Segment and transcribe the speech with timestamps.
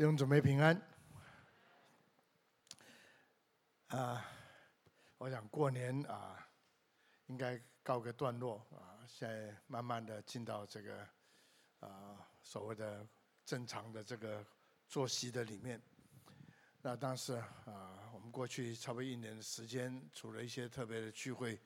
[0.00, 0.80] 弟兄姊妹平安。
[3.88, 4.24] 啊，
[5.18, 6.48] 我想过年啊，
[7.26, 11.06] 应该告个段落啊，现在慢慢的进到这个
[11.80, 13.06] 啊所谓的
[13.44, 14.42] 正常的这个
[14.88, 15.78] 作息的里面。
[16.80, 17.34] 那当时
[17.66, 21.60] 啊，我们过去差不多一年的时间，除了一些特别的聚会，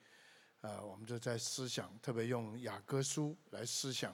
[0.59, 4.13] 啊，我们就在思想，特别用雅歌书来思想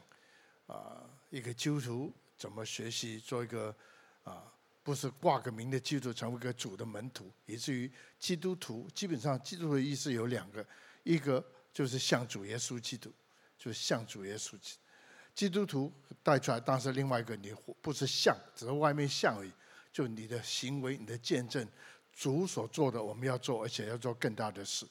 [0.67, 3.75] 啊，一个基督徒怎么学习做一个。
[4.23, 4.43] 啊，
[4.83, 10.65] 不是挂个名的基督徒，成为一个主的门徒，以至于基督徒基本上基督的意思有两个，
[11.03, 11.43] 一个
[11.73, 13.11] 就是像主耶稣基督，
[13.57, 14.79] 就是像主耶稣基督。
[15.33, 19.51] 基督徒带出来，当时另外一个你不是像，只是外面像而已，
[19.93, 21.65] 就你的行为、你的见证，
[22.13, 24.85] 主所做的我们要做，而且要做更大的事。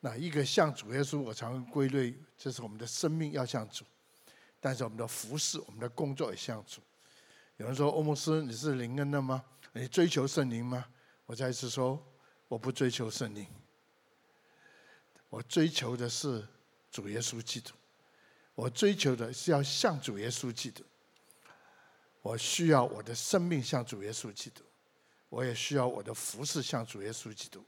[0.00, 3.84] 那一个像主耶稣，我常归类，这是我们的生命要像主，
[4.58, 6.80] 但是我们的服饰、我们的工作也像主。
[7.60, 9.44] 有人说：“欧姆斯，你是灵恩的吗？
[9.74, 10.82] 你追求圣灵吗？”
[11.26, 12.02] 我再一次说
[12.48, 13.46] ：“我不追求圣灵，
[15.28, 16.48] 我追求的是
[16.90, 17.74] 主耶稣基督。
[18.54, 20.82] 我追求的是要像主耶稣基督。
[22.22, 24.62] 我需要我的生命像主耶稣基督，
[25.28, 27.62] 我也需要我的服事像主耶稣基督。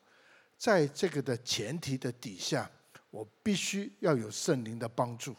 [0.56, 2.70] 在这个的前提的底下，
[3.10, 5.36] 我必须要有圣灵的帮助，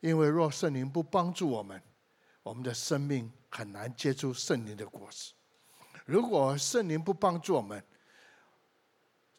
[0.00, 1.80] 因为若圣灵不帮助我们，
[2.42, 5.32] 我们的生命。”很难结出圣灵的果实。
[6.04, 7.80] 如果圣灵不帮助我们，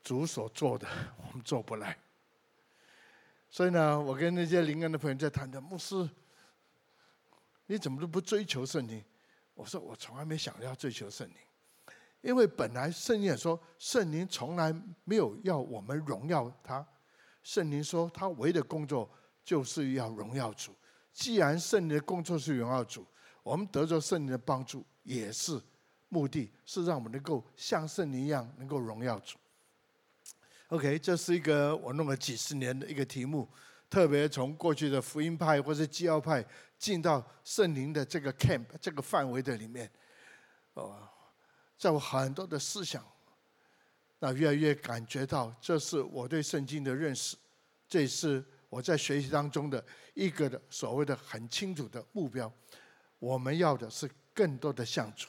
[0.01, 1.97] 主所做的我们做不来。
[3.49, 6.09] 所以呢，我跟那些灵恩的朋友在谈的，牧师，
[7.65, 9.03] 你怎么都不追求圣灵？
[9.53, 11.35] 我说我从来没想要追求圣灵，
[12.21, 16.87] 因为本来圣经也说，圣灵从来没有要我们荣耀他。
[17.43, 19.09] 圣灵说他唯一的工作
[19.43, 20.73] 就是要荣耀主。
[21.11, 23.05] 既然圣灵的工作是荣耀主。
[23.45, 25.61] 我们得着圣灵的帮助，也是
[26.09, 29.37] 目的是让我们能够像圣灵一样，能够荣耀主。
[30.69, 33.47] OK，这是一个我弄了几十年的一个题目，
[33.87, 36.43] 特别从过去的福音派或者基要派
[36.79, 39.87] 进到圣灵的这个 camp 这个范围的里面，
[40.73, 41.07] 哦，
[41.77, 43.05] 在我很多的思想，
[44.17, 47.37] 那越来越感觉到，这是我对圣经的认识，
[47.87, 49.85] 这也是我在学习当中的
[50.15, 52.51] 一个的所谓的很清楚的目标。
[53.19, 55.27] 我们要的是更多的像主。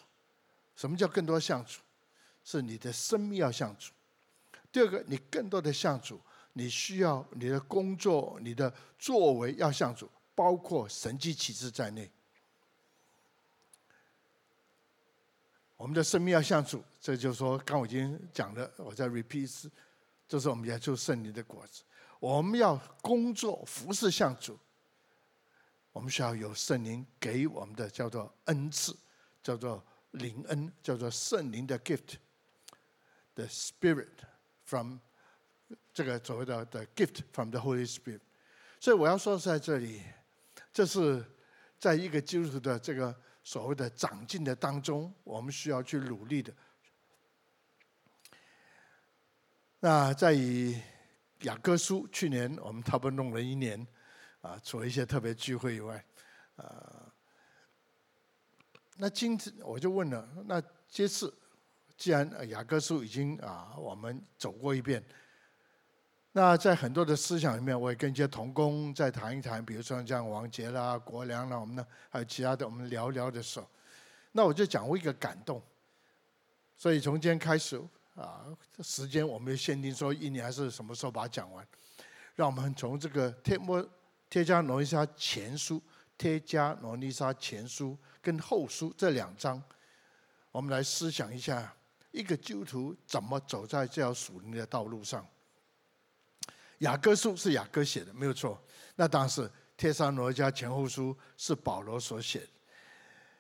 [0.75, 1.81] 什么叫更多像主？
[2.45, 3.93] 是你的生命要像主。
[4.71, 6.21] 第二个，你更多的像主，
[6.53, 12.11] 你需要你的工作、你的作为要像主，包括神迹奇事在内。
[15.77, 19.69] 我们的生命要像主，这就是说，刚我已经讲了，我在 repeat，
[20.29, 21.83] 就是我们要做圣灵的果子。
[22.21, 24.59] 我们要工作服侍像主。
[25.97, 28.95] 我们需要有圣灵给我们的叫做恩赐，
[29.43, 34.11] 叫做灵恩，叫做圣灵的 gift，the spirit
[34.67, 34.99] from
[35.95, 38.21] 这个所谓的 the gift from the Holy Spirit。
[38.79, 40.03] 所以我要说在这里，
[40.71, 41.25] 这是
[41.79, 46.53] 在一个基督徒的这个所谓的长进的当中，我们需要去努力的。
[49.81, 50.79] 那在以
[51.45, 53.87] 雅各书，去年我们差不多弄了一年。
[54.43, 56.05] 啊，除了一些特别聚会以外，
[56.57, 57.13] 啊，
[58.97, 61.37] 那今天我就问了，那这次
[61.97, 65.05] 既然雅各书已经啊，我们走过一遍，
[66.31, 73.69] 那在很多的思想里面，我也跟一些同工再谈一谈，比如说像王杰啦、国良啦，我们呢还有其他的，我们聊聊的时候，
[74.31, 75.61] 那我就讲过一个感动，
[76.77, 77.83] 所以从今天开始
[78.15, 78.47] 啊，
[78.81, 81.67] 时间我们就限定说一年还是什么时候把它讲完，
[82.37, 83.85] 让我们从这个天摩。
[84.29, 85.81] 帖加罗尼撒前书、
[86.19, 89.63] 帖加罗尼撒前书跟后书这两章，
[90.51, 91.73] 我们来思想一下，
[92.11, 95.27] 一个基督徒怎么走在这条属灵的道路上。
[96.79, 98.61] 雅各书是雅各写的，没有错。
[98.97, 102.47] 那当时帖撒罗尼迦前后书是保罗所写。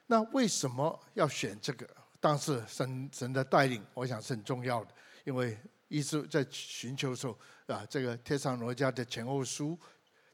[0.06, 1.88] 那为什么要选这个？
[2.20, 4.94] 当时神神的带领，我想是很重要的，
[5.24, 5.58] 因为
[5.88, 9.78] 一直在寻求的时候啊，这个帖撒罗尼迦的前后书。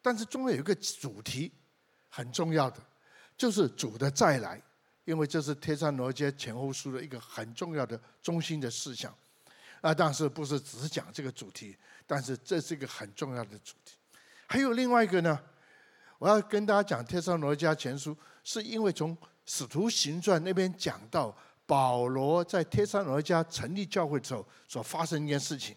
[0.02, 1.50] 但是中间有一个主题
[2.08, 2.78] 很重要的，
[3.36, 4.60] 就是主的再来，
[5.04, 9.14] 因为这是帖撒罗家前后书的一个很重要的中心的思想。
[9.80, 11.76] 啊，但是不是只是讲这个主题，
[12.06, 13.96] 但是这是一个很重要的主题。
[14.46, 15.40] 还有另外一个呢，
[16.18, 25.74] 我要跟大家讲帖撒罗家前书，是因为从使徒行传那边讲到保罗在帖撒罗家成立教会之后所发生一件事情。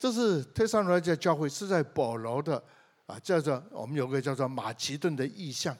[0.00, 2.60] 这是帖撒罗尼迦教会是在保罗的
[3.04, 5.76] 啊，叫做我们有个叫做马其顿的异象。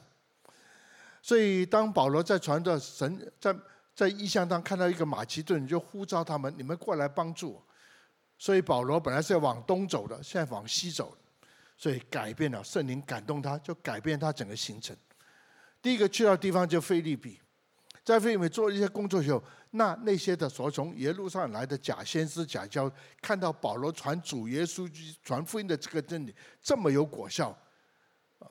[1.23, 3.55] 所以当保罗在传的神在
[3.95, 7.59] 在异象当看到一个马其顿，就呼召他们，你们过来帮助。
[8.37, 11.17] 所以保罗本来是要往东走的，现在往西走，
[11.75, 14.95] 所以改变了，圣灵感动他，就改变他整个行程。
[15.81, 17.39] 第一个去到地方就腓立比，
[18.03, 24.89] 在菲律宾做一些工作以后，那那些的所从耶路上来的假先知假教，看到保罗传主耶稣
[25.23, 27.49] 传福音的这个真理这么有果效，
[28.39, 28.47] 啊，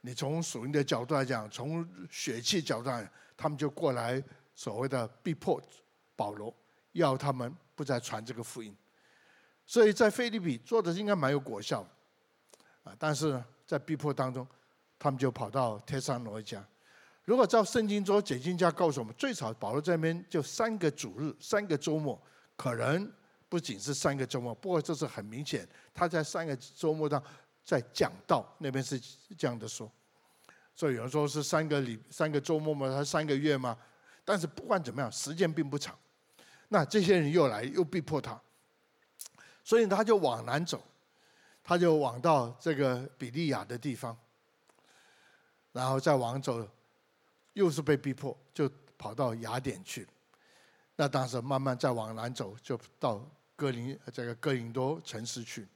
[0.00, 4.22] 你从属灵的角度来讲，从血气角度来讲，他们就过来
[4.54, 5.60] 所谓的逼迫
[6.14, 6.54] 保罗，
[6.92, 8.74] 要他们不再传这个福音。
[9.66, 11.86] 所以在菲律宾做的应该蛮有果效，
[12.84, 14.46] 啊，但是，在逼迫当中。
[15.00, 16.60] 他们就跑到帖撒罗尼迦。
[17.28, 22.18] 如果照圣经中解经家告诉我们，最少保罗这边就三个主日，三个周末，
[22.56, 23.12] 可能
[23.50, 27.22] 不仅是三个周末，不过这是很明显，他在三个周末上
[27.62, 28.98] 在讲道，那边是
[29.36, 29.92] 这样的说。
[30.74, 33.76] 所以有人说是三个礼三个周末嘛，他三个月嘛。
[34.24, 35.94] 但是不管怎么样，时间并不长。
[36.68, 38.40] 那这些人又来又逼迫他，
[39.62, 40.82] 所以他就往南走，
[41.62, 44.16] 他就往到这个比利亚的地方。
[45.72, 46.66] 然后再往走，
[47.58, 50.06] 又是被逼迫，就跑到雅典去。
[50.94, 53.20] 那当时慢慢再往南走，就到
[53.56, 55.66] 哥林这个哥林多城市去。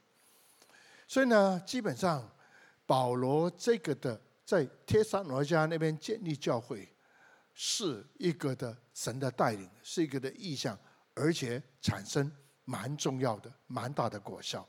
[1.09, 2.25] 所以呢，基本上
[2.85, 6.87] 保罗这个的在帖撒罗尼迦那边建立教会，
[7.53, 10.79] 是一个的神的带领，是一个的意象，
[11.13, 12.31] 而且产生
[12.63, 14.65] 蛮重要的、蛮大的果效。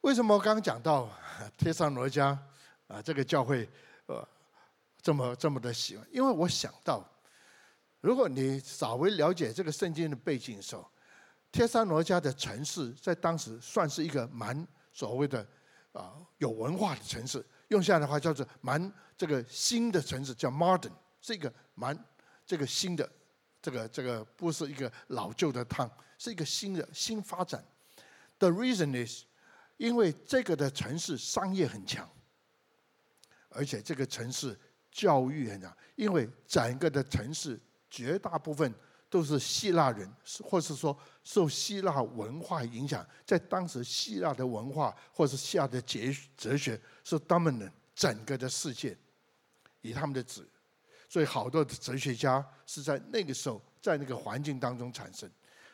[0.00, 1.10] 为什么我刚讲到
[1.58, 2.34] 帖撒罗尼迦？
[2.88, 3.68] 啊，这个教会，
[4.06, 4.26] 呃，
[5.02, 7.04] 这么这么的喜欢，因为我想到，
[8.00, 10.90] 如果你稍微了解这个圣经的背景的时候，
[11.50, 15.46] 帖撒罗家的城市在当时算是一个蛮所谓的
[15.92, 21.98] 啊有文化的城市，用现在的话叫做蛮这个新的城市，叫 modern，是一个蛮
[22.46, 23.10] 这个新的
[23.62, 27.64] 这个这个不是一个老旧的 town，是一个新的新发展。
[28.38, 29.24] The reason is，
[29.76, 32.08] 因为这个的城市商业很强。
[33.52, 34.56] 而且这个城市
[34.90, 38.72] 教育很强，因为整个的城市绝大部分
[39.08, 40.10] 都是希腊人，
[40.44, 45.98] 或是说受希腊文化影响，在当时希腊的文化或是希腊的哲
[46.36, 48.96] 哲学是他们的整个的世界，
[49.80, 50.48] 以他们的子，
[51.08, 55.28] 所以好多的哲学家是在那个时候在那个环境当中产生，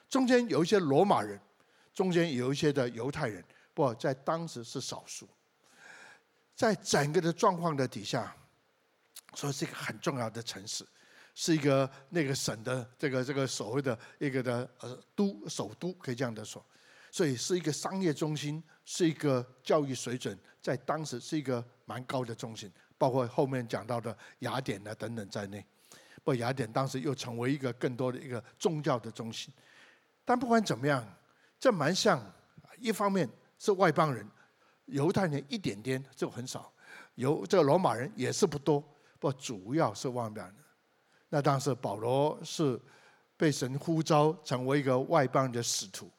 [0.08, 1.38] 中间有一些罗马人，
[1.92, 5.28] 中间有一些的犹太人，不在当时是少数。
[6.54, 8.34] 在整个的状况的底下，
[9.34, 10.86] 所以是一个很重要的城市，
[11.34, 16.64] 是一个那个省的这个这个所谓的一个的呃都首都，可以这样的说，
[17.10, 25.64] 所以是一个商业中心，是一个教育水准在当时是一个蛮高的中心，包括后面讲到的雅典啊等等在内。
[26.24, 29.52] 不雅典当时又成为一个更多的一个宗教的中心，
[30.24, 31.06] 但不管怎么样，
[31.60, 32.20] 这蛮像，
[32.78, 33.28] 一方面
[33.58, 34.28] 是外邦人。
[34.86, 36.72] 犹太人一点点就很少，
[37.16, 38.82] 犹这个罗马人也是不多，
[39.30, 40.54] 不主要是外邦人。
[41.28, 42.80] 那当时保罗是
[43.36, 46.10] 被神呼召成为一个外邦人的使徒，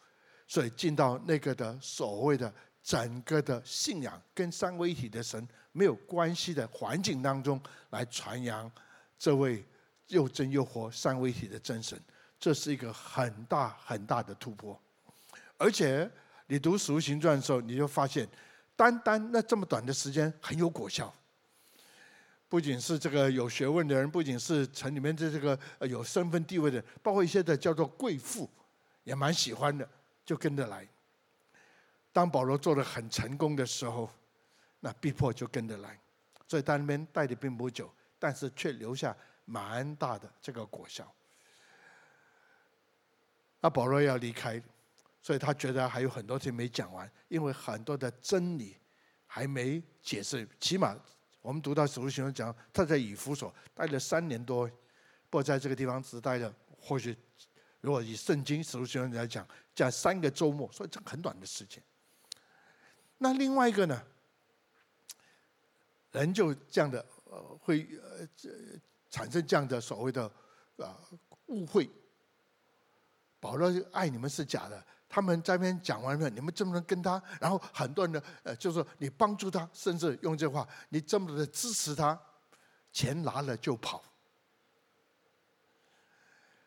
[0.47, 8.69] 所以进到那个的所谓的整个的信仰跟三位一体的神没有关系的环境当中来传扬
[9.17, 9.65] 这位
[10.07, 11.99] 又真又活三位一体的真神，
[12.39, 14.79] 这是一个很大很大的突破。
[15.57, 16.09] 而且
[16.47, 18.27] 你读使徒行传的时候，你就发现。
[18.77, 21.11] 单单那这么短的时间很有果效，
[22.49, 28.49] 不仅是这个有学问的人，不仅是城里面的这个有身份地位的人，包括一些的叫做贵妇，
[29.03, 29.87] 也蛮喜欢的，
[30.25, 30.87] 就跟着来。
[32.11, 34.09] 当保罗做的很成功的时候，
[34.79, 35.99] 那逼迫就跟着来，
[36.47, 41.11] 所以他那边待的并不久，但是却留下蛮大的这个果效。
[43.59, 44.61] 那保罗要离开。
[45.19, 48.77] 所以他觉得还有很多事没讲完，因为很多的真理
[49.25, 50.47] 还没解释。
[50.57, 50.95] 起码
[51.47, 54.69] 我们读到使徒行传讲，他在以弗所待了三年多，
[55.29, 57.15] 不在这个地方只待了，或许
[57.79, 61.81] 如果以圣经使徒行传来讲，讲三个周末，所以这很短的时间。
[63.17, 64.03] 那另外一个呢，
[66.11, 68.27] 人就这样的呃会呃
[69.09, 70.29] 产生这样的所谓的
[70.75, 70.99] 啊
[71.45, 71.89] 误会，
[73.39, 74.85] 保罗爱你们是假的。
[75.09, 77.21] 他们在那边讲完了，你们这么能跟他？
[77.39, 82.19] 然后很多人呢，呃，就是说你帮助他，甚至用这话，你这么的支持他，
[82.91, 84.03] 钱拿了就跑。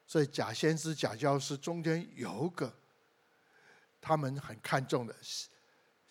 [0.06, 2.72] 所以假先知、假教师中间有个，
[4.00, 5.14] 他们很看重的，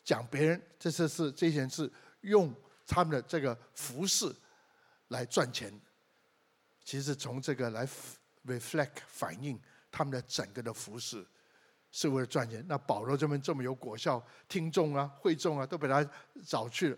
[0.04, 2.54] 讲别人，这次是这些人是用
[2.88, 4.34] 他们的这个服饰
[5.10, 5.74] 来赚钱，
[6.86, 7.86] 其实从这个来
[8.46, 9.60] reflect 反映
[9.92, 11.28] 他们的整个的服饰
[11.92, 12.64] 是为了赚钱。
[12.68, 16.08] 那保罗这边这么有果效，听众啊、会众啊都被他
[16.46, 16.98] 找去了，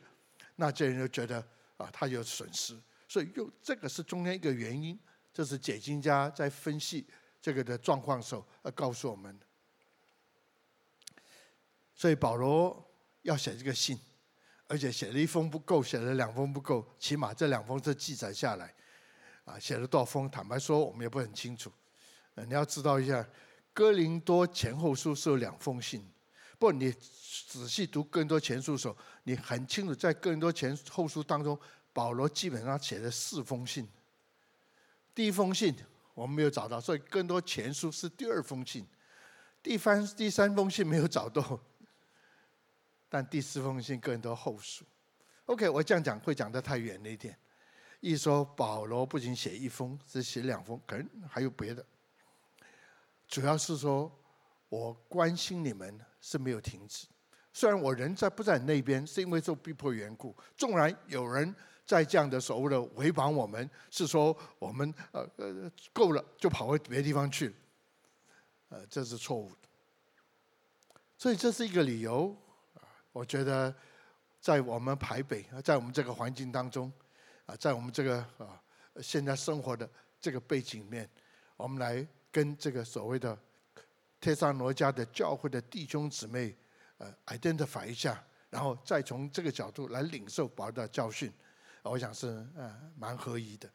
[0.56, 1.40] 那这人就觉得
[1.78, 2.80] 啊，他有损失。
[3.08, 5.00] 所以用这个是中间一个原因，
[5.34, 7.06] 这是解经家在分析
[7.42, 9.46] 这个的状况的时候呃告诉我们的。
[11.94, 12.90] 所以保罗
[13.22, 14.00] 要写这个信。
[14.68, 18.74] 而且写了一封不够，写了两封不够，起码这两封是记载下来。
[19.44, 20.32] 啊，写了多少封？
[20.32, 21.70] 坦白说，我们也不很清楚。
[22.36, 23.28] 你要知道一下，
[23.74, 26.06] 哥林多前后书是有两封信。
[26.60, 31.60] 不你仔细读哥林多前书的时候，你很清楚，在哥林多前后书当中，
[31.92, 33.88] 保罗基本上写了四封信。
[35.16, 35.76] 第一封信
[36.14, 38.86] 我们没有找到，所以哥林多前书是第二封信。
[39.64, 41.60] 第三第三封信没有找到。
[43.10, 44.86] 但第四封信更多后书。
[45.46, 47.38] OK，我这样讲会讲得太远了一点。
[48.00, 51.86] 一说保罗不仅写一封，是写两封，可能还有别的。
[53.32, 54.12] 主要是说
[54.68, 57.08] 我关心你们是没有停止。
[57.54, 60.36] 虽然我人在不在那边，是因为受逼迫缘故。
[60.56, 67.56] 纵然有人在这样的所谓的围绑我们，是说我们呃呃够了就跑回别的地方去，
[68.68, 69.68] 呃，这是错误的。
[71.18, 72.36] 所以这是一个理由。
[73.14, 73.74] 我觉得，
[74.40, 76.92] 在我们台北，在我们这个环境当中，
[77.46, 78.62] 啊，在我们这个啊
[79.02, 81.10] 现在生活的这个背景里面，
[81.58, 83.38] 我们来跟这个所谓的
[84.20, 86.56] 帖撒罗家的教会的弟兄姊妹，
[86.98, 91.32] 呃，identify 一下，然后再从这个角度来领受保罗的教训，
[91.84, 93.70] 我想是呃蛮合宜的。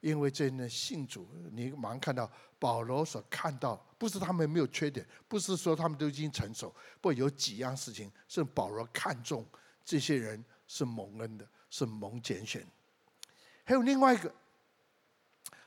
[0.00, 9.44] 因为这呢，信主，你马上看到保罗所看到，不是他们没有缺点，不是说他们都已经成熟，不有几样事情是保罗看重，
[9.84, 12.64] 这些人是蒙恩的，是蒙拣选。
[13.64, 14.32] 还有另外一个，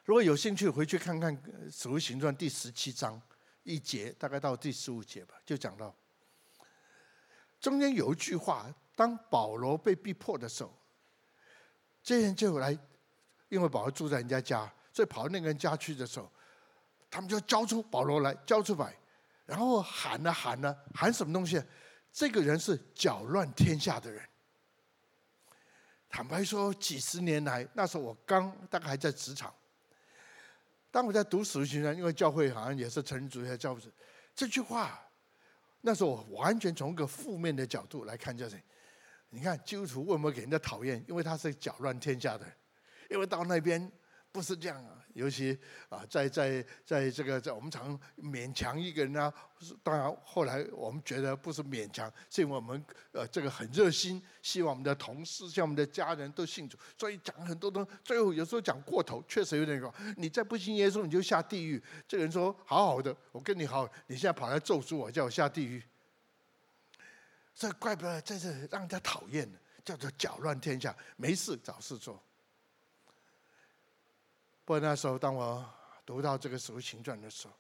[0.04, 1.36] 如果有兴趣回去看看
[1.72, 3.22] 《使徒行传》第十七章
[3.64, 5.96] 一节，大概到第十五节吧，就讲到
[7.60, 10.74] 中间有一句话，当保罗被逼迫的时候，
[12.04, 12.78] 这些人就来。
[13.50, 16.32] 因为保罗住在人家家，所以跑到那个人家去的时候，
[17.10, 18.98] 他们就交出保罗来，交出来，
[19.46, 21.62] 然后喊了喊了，喊什么东西？
[22.14, 24.26] 这个人是搅乱天下的人。
[26.10, 29.54] 坦白说，几十年来，那时候我刚大概还在职场，
[30.92, 33.82] 当我在读使徒行传，因为教会好像也是成主耶稣教父，
[34.36, 35.00] 这句话，
[35.80, 38.62] 那时候我完全从一个负面的角度来看，就是
[39.30, 41.04] 你看基督徒为什么给人家讨厌？
[41.08, 42.46] 因为他是搅乱天下的。
[43.10, 43.92] 因为到那边
[44.32, 45.58] 不是这样啊，尤其
[45.90, 49.34] 啊，在在在这个在我们常勉强一个人啊，
[49.84, 59.94] 当然后来我们觉得不是勉强，是因为我们呃这个很热心，希望我们的同事、像我们的家人都信主，所以讲很多东西，最后有时候讲过头，确实有点高。
[60.18, 61.82] 你再不信耶稣，你就下地狱。
[62.08, 65.84] 这个人说好好的，我跟你好，你现在跑来咒诅我，叫我下地狱，
[67.54, 72.24] 这怪不得这是让人家讨厌的，叫做搅乱天下，没事找事做。
[74.64, 75.68] 不过那时候，当我
[76.06, 77.54] 读到这个《使徒行传》的时候，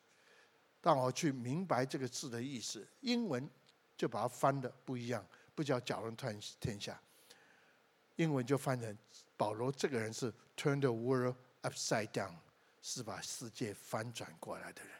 [0.79, 3.49] 当我去明白这个字的意思，英文
[3.97, 6.99] 就把它翻的不一样，不叫“搅乱天天下”，
[8.15, 8.97] 英文就翻成
[9.35, 12.35] 保罗这个人是 “turn the world upside down”，
[12.81, 14.91] 是把世界翻转过来的人。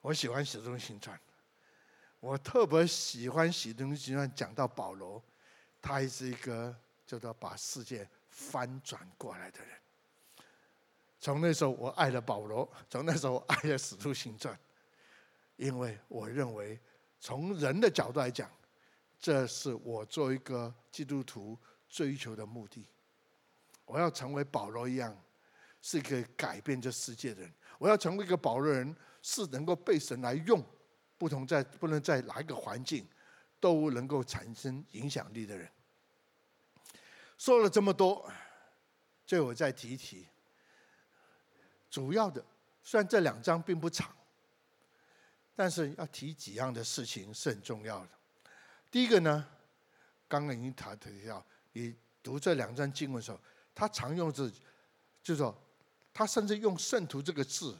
[0.00, 1.16] 我喜欢《使徒行传》，
[2.20, 5.22] 我特别喜欢《使徒行传》讲到保罗，
[5.82, 6.74] 他也是一个
[7.06, 8.08] 叫做把世界。
[8.38, 9.76] 翻转过来的人，
[11.18, 14.56] 从那时候我爱了保罗，从那时候爱了使徒行传，
[15.56, 16.78] 因为我认为
[17.18, 18.48] 从人的角度来讲，
[19.18, 22.86] 这是我做一个基督徒追求的目的。
[23.84, 25.14] 我要成为保罗一样，
[25.82, 27.52] 是一个改变这世界的人。
[27.76, 30.64] 我要成为一个保罗人，是能够被神来用，
[31.18, 33.04] 不同在不能在哪一个环境
[33.58, 35.68] 都能够产生影响力的人。
[37.38, 38.30] 说了这么多，
[39.24, 40.26] 最后再提一提。
[41.88, 42.44] 主要的，
[42.82, 44.14] 虽然这两章并不长，
[45.54, 48.08] 但是要提几样的事情是很重要的。
[48.90, 49.48] 第一个呢，
[50.26, 51.42] 刚刚已经谈提到，
[51.72, 53.40] 你读这两章经文的时候，
[53.74, 54.52] 他常用字，
[55.22, 55.56] 就是说，
[56.12, 57.78] 他甚至用“圣徒”这个字，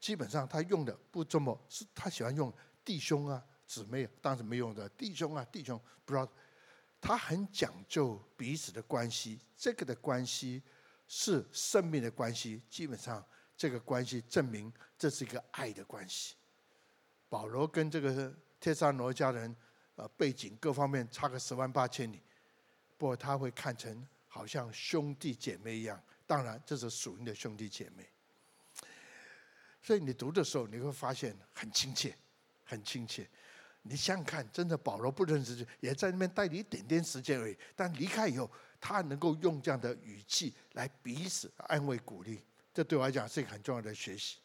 [0.00, 2.52] 基本上他用的不这么，是他喜欢用
[2.84, 6.28] “弟兄啊”“姊妹”，当时没用的“弟兄啊”“弟兄”，不知道。
[7.06, 10.62] 他很讲究彼此的关系，这个的关系
[11.06, 12.62] 是生命的关系。
[12.70, 13.22] 基本上，
[13.54, 16.34] 这个关系证明这是一个爱的关系。
[17.28, 19.54] 保罗跟这个帖撒罗家人，
[19.96, 22.22] 呃，背景各方面差个十万八千里，
[22.96, 26.02] 不不过他会看成好像兄弟姐妹一样。
[26.26, 28.08] 当然，这是属灵的兄弟姐妹。
[29.82, 32.16] 所以你读的时候，你会发现很亲切，
[32.64, 33.28] 很亲切。
[33.86, 37.54] 你想想看，真的保罗不认识，也在那边待了一点点时间而已。
[37.76, 38.50] 但离开以后，
[38.80, 44.38] 他能够用这样的语气来彼此安慰鼓励，这对我来讲是一个很重要的学习。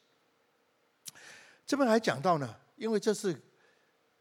[1.66, 3.42] 这边还讲到呢，因为这是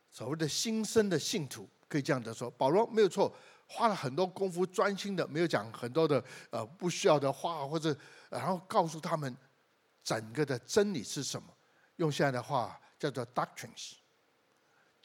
[0.08, 3.34] 所谓的新生的信徒，可以这样的说，保罗没有错，
[3.66, 7.96] 花了很多功夫，专心的，没有讲很多的呃不需要的话，或者
[8.30, 9.36] 然后告诉他们
[10.04, 11.48] 整个的真理是什么，
[11.96, 13.94] 用现在的话叫做 doctrines。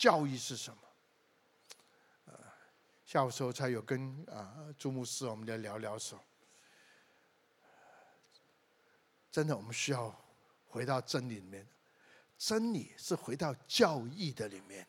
[0.03, 0.77] 教义是什么？
[2.25, 2.33] 呃，
[3.05, 6.19] 下午时候才有跟啊朱牧师，我们来聊聊说。
[9.31, 10.13] 真的，我们需要
[10.67, 11.65] 回到真理里面。
[12.37, 14.85] 真理是回到教义的里面。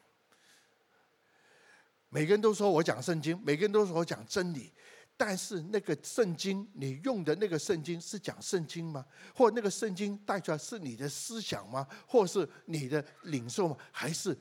[2.08, 4.72] 每个人都说我讲圣经，每个人都说我讲真理，
[5.16, 9.06] 但是那个圣经，你用的那个圣经是讲圣经吗？
[9.32, 11.86] 或那个圣经带出来是你的思想吗？
[12.04, 13.76] 或是你的领受吗？
[13.92, 14.36] 还是？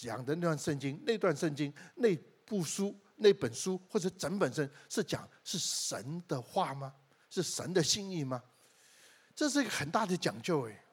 [0.00, 6.94] 讲的那段圣经，那段圣经，那部书，那本书，或者整本圣是讲是神的话吗？
[7.28, 8.42] 是神的心意吗？
[9.34, 10.84] 这是一个很大的讲究哎。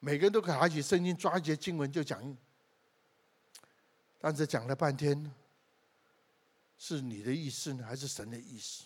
[0.00, 2.36] 每个人都可以拿起圣经抓一节经文就讲，
[4.18, 5.32] 但是讲了半天，
[6.78, 8.84] 是你的意思呢，还是神的意思？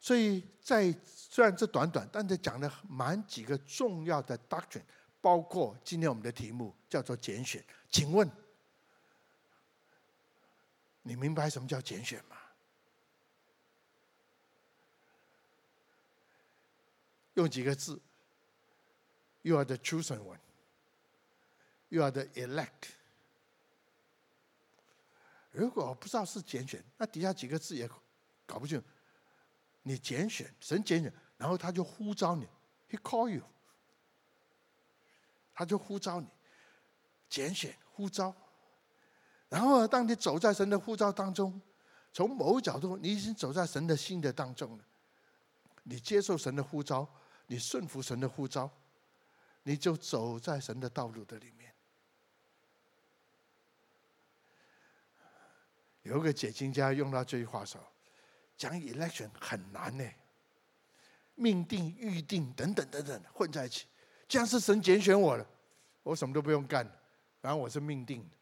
[0.00, 4.82] 所以在虽然这短短，但是讲了蛮几个重要的 doctrine。
[5.20, 8.30] 包括今天我们的题目叫做拣选，请问
[11.02, 12.36] 你明白什么叫拣选吗
[17.34, 18.00] 用几个字
[19.42, 20.40] ？You are the chosen one.
[21.88, 22.90] You are the elect.
[25.50, 27.88] 如果不知道是拣选，那底下几个字也
[28.44, 28.82] 搞不清。
[29.82, 32.46] 你拣选，神拣选，然后他就呼召你
[32.90, 33.42] ，He call you。
[35.58, 36.28] 他就呼召你，
[37.28, 38.32] 拣选呼召，
[39.48, 41.60] 然后当你走在神的呼召当中，
[42.12, 44.84] 从某角度，你已经走在神的心的当中了。
[45.82, 47.04] 你接受神的呼召，
[47.48, 48.70] 你顺服神的呼召，
[49.64, 51.74] 你就走在神的道路的里面。
[56.02, 57.80] 有一个解经家用到这句话说
[58.56, 60.08] ：“讲 election 很难呢，
[61.34, 63.88] 命定、预定等等等等混在一起。”
[64.28, 65.46] 既然是神拣选我了，
[66.02, 66.84] 我什么都不用干，
[67.40, 68.36] 反正我是命定的。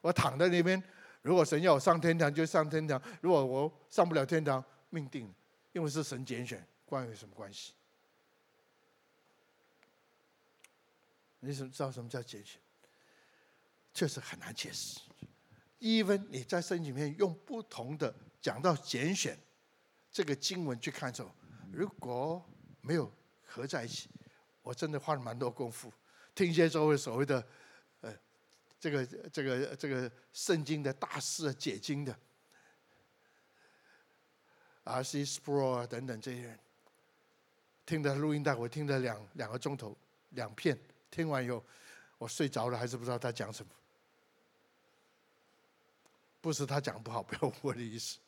[0.00, 0.80] 我躺在那边，
[1.20, 5.34] 如果神要我上天堂就上天堂，如果我上不了天堂，命定，
[5.72, 7.72] 因为是神拣选，关我什么关系？
[11.40, 12.60] 你怎么知道什么叫拣选？
[13.92, 15.00] 确实很难解释。
[15.80, 19.36] even 你在圣经里面用不同的讲到拣选
[20.12, 21.30] 这个经文去看的时候，
[21.72, 22.44] 如果
[22.80, 23.12] 没有
[23.44, 24.08] 合在一起。
[24.68, 25.90] 我真的花了蛮多功夫，
[26.34, 27.42] 听一些所谓所谓的，
[28.02, 28.14] 呃，
[28.78, 32.14] 这个这个这个圣经的大师解经的
[34.84, 35.24] ，R.C.
[35.24, 36.58] Sproul 等等这些人，
[37.86, 39.96] 听的录音带我听了两两个钟头，
[40.32, 40.78] 两片，
[41.10, 41.64] 听完以后
[42.18, 43.72] 我睡着了，还是不知道他讲什么。
[46.42, 48.18] 不是他讲不好，不要我的意思。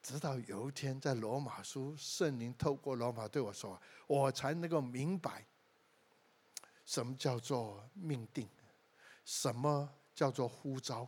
[0.00, 5.44] 直到有一天，在罗马书，圣灵透过罗马对我说：“我才能够明白，
[6.86, 8.48] 什么叫做命定，
[9.24, 11.06] 什么叫做呼召，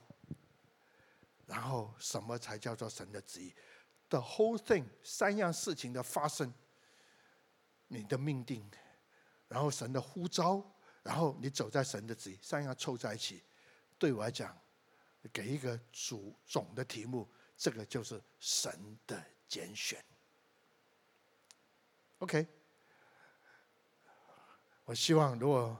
[1.46, 3.54] 然后什么才叫做神的旨意。
[4.10, 6.52] The whole thing，三样事情的发生，
[7.86, 8.68] 你的命定，
[9.48, 10.62] 然后神的呼召，
[11.02, 13.42] 然后你走在神的旨意，三样凑在一起，
[13.98, 14.54] 对我来讲，
[15.32, 17.26] 给一个主总的题目。”
[17.60, 20.02] 这个就是神的拣选。
[22.20, 22.46] OK，
[24.86, 25.78] 我希望如果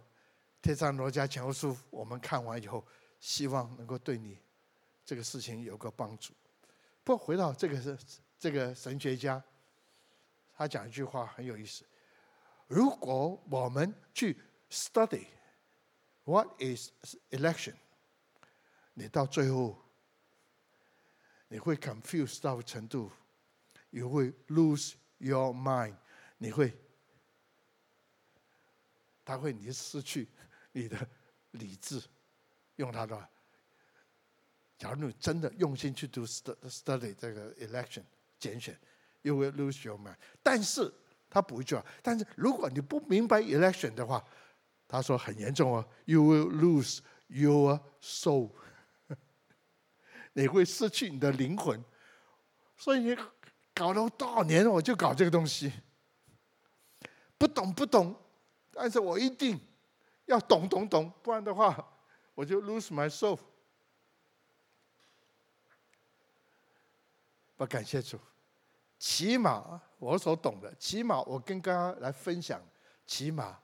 [0.62, 2.87] 《天上罗尼迦前后书》我们看完以后，
[3.19, 4.38] 希望能够对你
[5.07, 6.35] 这个事情有个帮助。
[7.03, 7.99] 不回到这个是
[8.38, 9.43] 这个神学家，
[10.53, 11.87] 他讲一句话很有意思：
[12.66, 14.38] 如果我们去
[14.71, 15.25] study
[16.25, 16.90] what is
[17.31, 17.75] election，
[18.93, 19.83] 你到最后。
[21.53, 23.11] 你会 confuse 到程度，
[23.91, 25.97] 你会 lose your mind，
[26.39, 26.73] 你会，
[29.25, 30.29] 他会你失去
[30.71, 30.97] 你的
[31.51, 32.01] 理智，
[32.77, 33.29] 用他的，
[34.79, 38.05] 假如你真的用心去读 study 这个 election
[38.39, 38.79] 拣选
[39.23, 40.15] ，you will lose your mind。
[40.45, 40.93] 但是
[41.29, 44.25] 他补一句话，但是如果你不明白 election 的话，
[44.87, 48.53] 他说很严重哦，you will lose your soul。
[50.33, 51.83] 你会失去你的灵魂。
[52.77, 53.16] 所以你
[53.75, 55.73] 搞了多少年，我就搞这个东西。
[57.37, 58.14] 不懂不懂，
[58.71, 59.59] 但是我一定
[60.27, 61.87] 要懂懂懂，不然的话，
[62.35, 63.38] 我就 lose my soul。
[67.57, 68.19] 我感谢主，
[68.99, 72.59] 起码我所懂的，起码我跟大家来分享，
[73.07, 73.59] 起码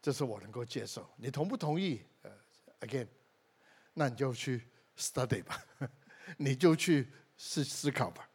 [0.00, 1.06] 这是我能够接受。
[1.16, 2.02] 你同不同意？
[2.22, 2.30] 呃
[2.80, 3.06] ，again，
[3.92, 4.66] 那你就去
[4.98, 5.62] study 吧，
[6.36, 8.28] 你就去思思考吧。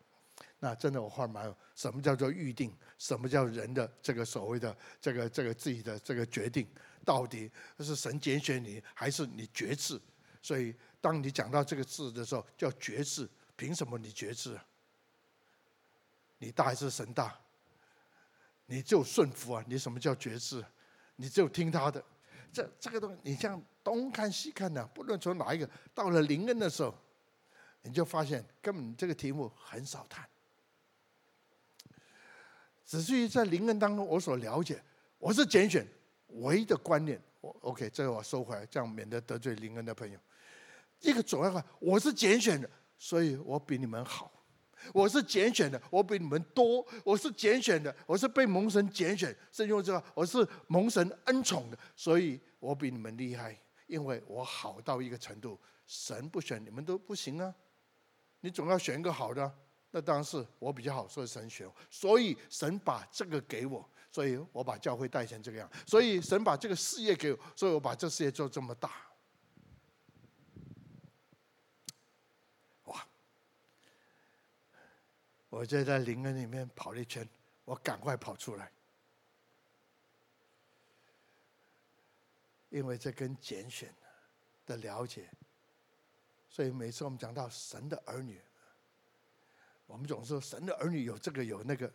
[0.59, 2.73] 那真的我话蛮有，什么叫做预定？
[2.97, 6.65] 什么叫人的这个所谓的这个这个自己的这个决定？
[7.03, 9.99] 到底是神拣选你，还是你决志？
[10.41, 13.29] 所以当你讲到这个字的时候，叫决志。
[13.55, 14.57] 凭什么你决志？
[16.37, 17.37] 你大还是神大？
[18.65, 19.63] 你就顺服啊！
[19.67, 20.63] 你什么叫决志？
[21.17, 22.03] 你就听他的。
[22.51, 26.95] 这这个东西，你像东看西看的，不论从哪一个，到了灵恩的时候，
[27.81, 30.27] 你就发现根本这个题目很少谈。
[32.85, 34.81] 只至于在灵恩当中，我所了解，
[35.17, 35.87] 我是拣选
[36.27, 37.21] 唯一的观念。
[37.41, 40.17] 我 OK，这个我收回来，这样免得得罪灵恩的朋友。
[41.01, 42.69] 一个主要的，我是拣选的。
[42.99, 44.31] 所以我比你们好，
[44.93, 53.59] 我是拣选的，我比你们多，我是拣选的，我是被蒙神拣选，甚至我知道我是蒙神恩宠的，所以我比你们厉害，
[53.93, 57.53] 因为我好到一个程度，神不选你们都不行啊，
[58.39, 59.55] 你总要选一个好的，
[59.91, 68.91] 那当然是我比较好，所以神选我，所以神把这个给我，所以我把教会带成这个样，所以神把这个事业给我，所以我把这事业做这么大。
[72.85, 73.07] 哇。
[75.49, 77.29] 我就在灵恩里面跑了一圈，
[77.63, 78.71] 我赶快跑出来，
[82.73, 83.93] 因为这跟拣选
[84.65, 85.29] 的了解，
[86.49, 88.41] 所以每次我们讲到神的儿女，
[89.85, 91.93] 我们总说神的儿女有这个有那个，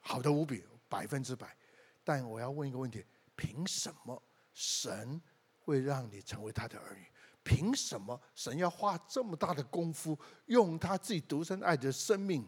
[0.00, 1.56] 好的无比，百分之百。
[2.02, 4.20] 但我要问一个问题：凭什么
[4.52, 5.22] 神
[5.60, 7.06] 会让你成为他的儿女？
[7.44, 12.44] 凭什么神要花这么大的功夫，用他自己独生爱的生命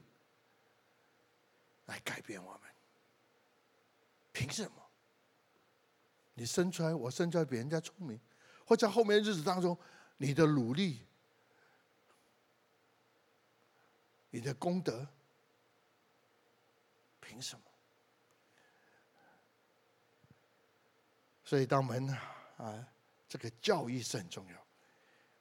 [1.86, 2.62] 来改变我们？
[4.32, 4.79] 凭什么？
[6.34, 8.18] 你生出来，我生出来比人家聪明，
[8.64, 9.78] 或在后面日子当中，
[10.16, 11.04] 你的努力、
[14.30, 15.06] 你的功德，
[17.20, 17.62] 凭什么？
[21.44, 22.08] 所以，当我们
[22.56, 22.88] 啊，
[23.28, 24.66] 这个教育是很重要。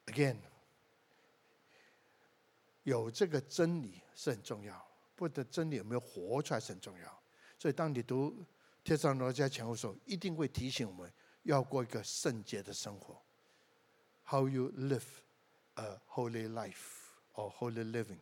[0.07, 0.37] Again，
[2.81, 7.23] 有这个真理是很重要，不的真理有没有活出来是很重要。
[7.59, 8.31] 所以，当你读
[8.83, 11.11] 《帖撒罗尼迦前书》的时候，一定会提醒我们
[11.43, 13.21] 要过一个圣洁的生活。
[14.25, 15.05] How you live
[15.75, 18.19] a holy life or holy living？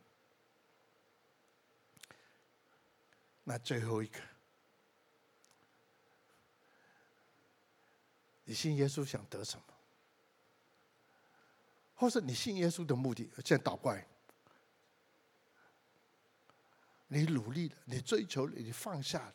[3.43, 4.19] 那最后一个，
[8.43, 9.63] 你信耶稣想得什么？
[11.95, 14.05] 或是你信耶稣的目的，现在倒过来，
[17.07, 19.33] 你努力了，你追求了，你放下了。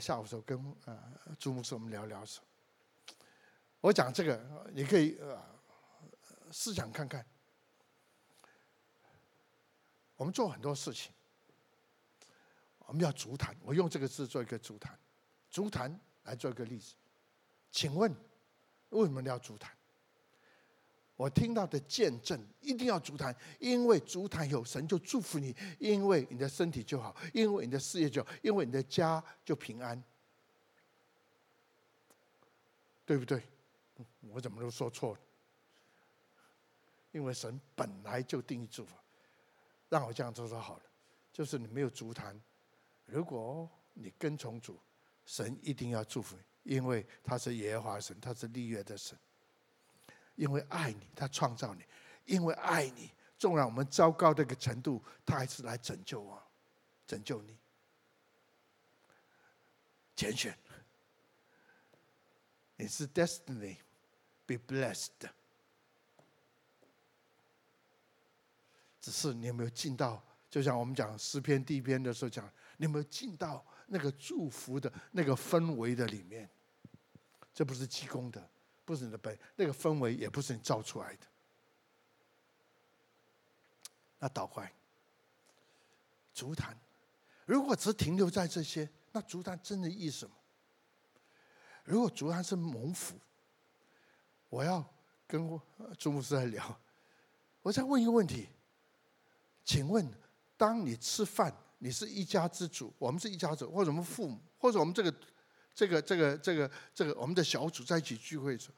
[0.00, 2.40] 下午时候跟啊朱牧师我们聊聊时，
[3.80, 5.40] 我讲这个，你可以呃
[6.52, 7.24] 试想看看。
[10.16, 11.12] 我们做很多事情，
[12.80, 14.98] 我们要足坛，我用这个字做一个足坛，
[15.48, 16.94] 足坛来做一个例子。
[17.70, 18.12] 请问，
[18.88, 19.77] 为什么你要足坛？
[21.18, 30.00] 我听到的见证一定要足坛，因为足坛有神就祝福你，因为你的身体就好，因为你的事业就好，因为你的家就平安，
[33.04, 33.42] 对不对？
[34.30, 35.20] 我怎么都说错了？
[37.10, 38.94] 因为神本来就定义祝福，
[39.88, 40.82] 让我这样做说好了，
[41.32, 42.40] 就是你没有足坛，
[43.06, 44.78] 如果你跟从主，
[45.26, 46.42] 神一定要祝福你。
[46.76, 49.18] 因为他是耶和华神，他是立约的神。
[50.38, 51.82] 因为爱你，他创造你；
[52.24, 56.40] 因为爱你，纵然我们糟糕的一个程度，他还是来拯救我，
[57.08, 57.58] 拯救你。
[60.14, 60.56] 拣选，
[62.76, 65.28] 你是 destiny，be blessed。
[69.00, 70.22] 只是你有没有进到？
[70.48, 76.48] 就像我们讲诗篇第一篇的时候讲，你有没有进到那个祝福的那个氛围的里面？
[77.52, 78.48] 这不是积功的，
[78.88, 81.26] 不是你的本，那个氛围也不是你造出来的。
[84.18, 84.72] 那倒怪，
[86.32, 86.74] 足坛，
[87.44, 90.34] 如果只停留在这些，那足坛真的意义什么？
[91.84, 93.20] 如果竹坛是蒙福，
[94.48, 94.82] 我要
[95.26, 95.60] 跟
[95.98, 96.80] 朱牧师来聊。
[97.60, 98.48] 我再问一个问题，
[99.66, 100.10] 请问，
[100.56, 105.14] 当你吃饭，你是一家之主，我们是一家子，或者我们父母，或者我们这个、
[105.78, 108.74] 这个、这个、这个、这个我们的小组在一起聚会的时候，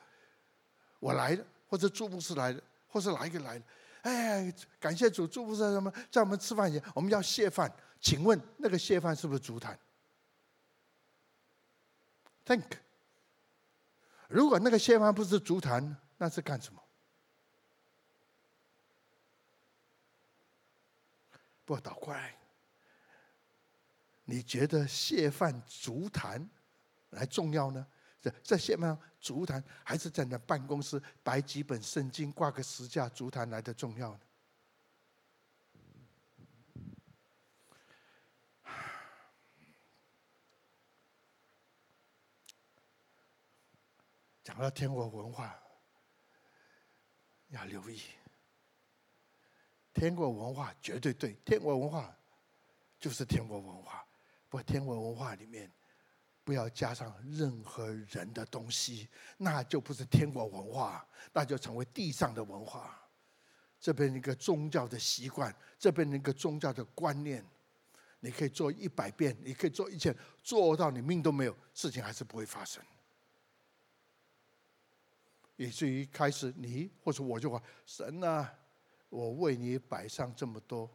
[0.99, 3.65] 我来了，或者朱牧师来了，或者哪一个来了？
[4.03, 7.75] 哎，感谢主，朱牧师什么，在我们吃饭前，我们要谢饭。
[8.03, 9.79] 请问那个谢饭是不是足坛
[12.45, 12.71] ？Think，
[14.29, 16.83] 如果那个谢饭不是足坛，那是干什么？
[21.65, 22.37] 不倒过来，
[24.27, 26.47] 你觉得谢饭足坛
[27.11, 27.87] 来重要呢？
[28.21, 34.21] 在在下面竹坛，还是在那办公室摆几本圣经、挂个十架竹坛来的重要呢？
[44.43, 45.57] 讲到天国文化，
[47.49, 48.03] 要留意。
[49.95, 52.17] 天国文化绝对对，天国文化
[52.99, 54.05] 就是天国文化。
[54.49, 55.71] 不天国文化里面
[56.51, 63.01] 不要加上任何人的东西，那就不是天国文化，那就成为地上的文化。
[63.79, 67.47] 这边一个宗教的习惯，这边一个宗教的观念，
[68.19, 72.83] 你可以做一百遍，你可以做一千，做到你命都没有，事情还是不会发生。
[75.55, 78.53] 以至于开始你或者我就话神啊。
[79.09, 80.91] 我为你摆上这么多，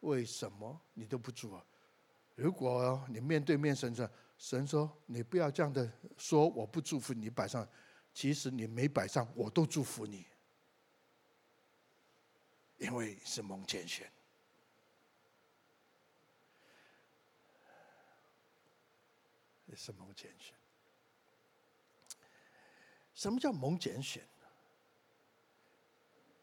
[0.00, 1.64] 为什么你都不做？
[2.34, 7.68] 如果你面对面神说，神说你不要这样的说，我不祝福你摆上，
[8.14, 10.24] 其实你没摆上，我都祝福你，
[12.78, 14.10] 因为是蒙拣选，
[19.76, 20.54] 是蒙拣选。
[23.12, 24.26] 什么叫蒙拣选？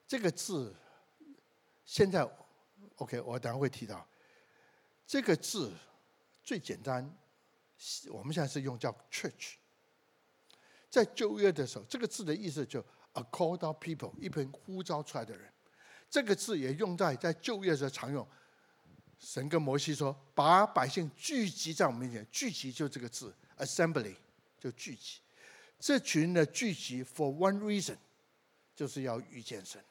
[0.08, 0.76] 这个字，
[1.84, 2.30] 现在
[2.98, 4.08] ，OK，我等下会提到。
[5.08, 5.76] 这个字
[6.44, 7.12] 最简单，
[8.10, 9.56] 我们现在是用叫 church。
[10.90, 15.52] 在旧约的时候，这个字的意思就 a called out people，一群呼召出来的人。
[16.10, 18.28] 这个字也用在在旧约时常用。
[19.20, 24.16] 神跟摩西说：“把百姓聚集在我们面前，聚集就这个字，assembly
[24.60, 25.20] 就聚集。
[25.80, 27.98] 这群人的聚集 for one reason，
[28.76, 29.84] 就是要遇见神。”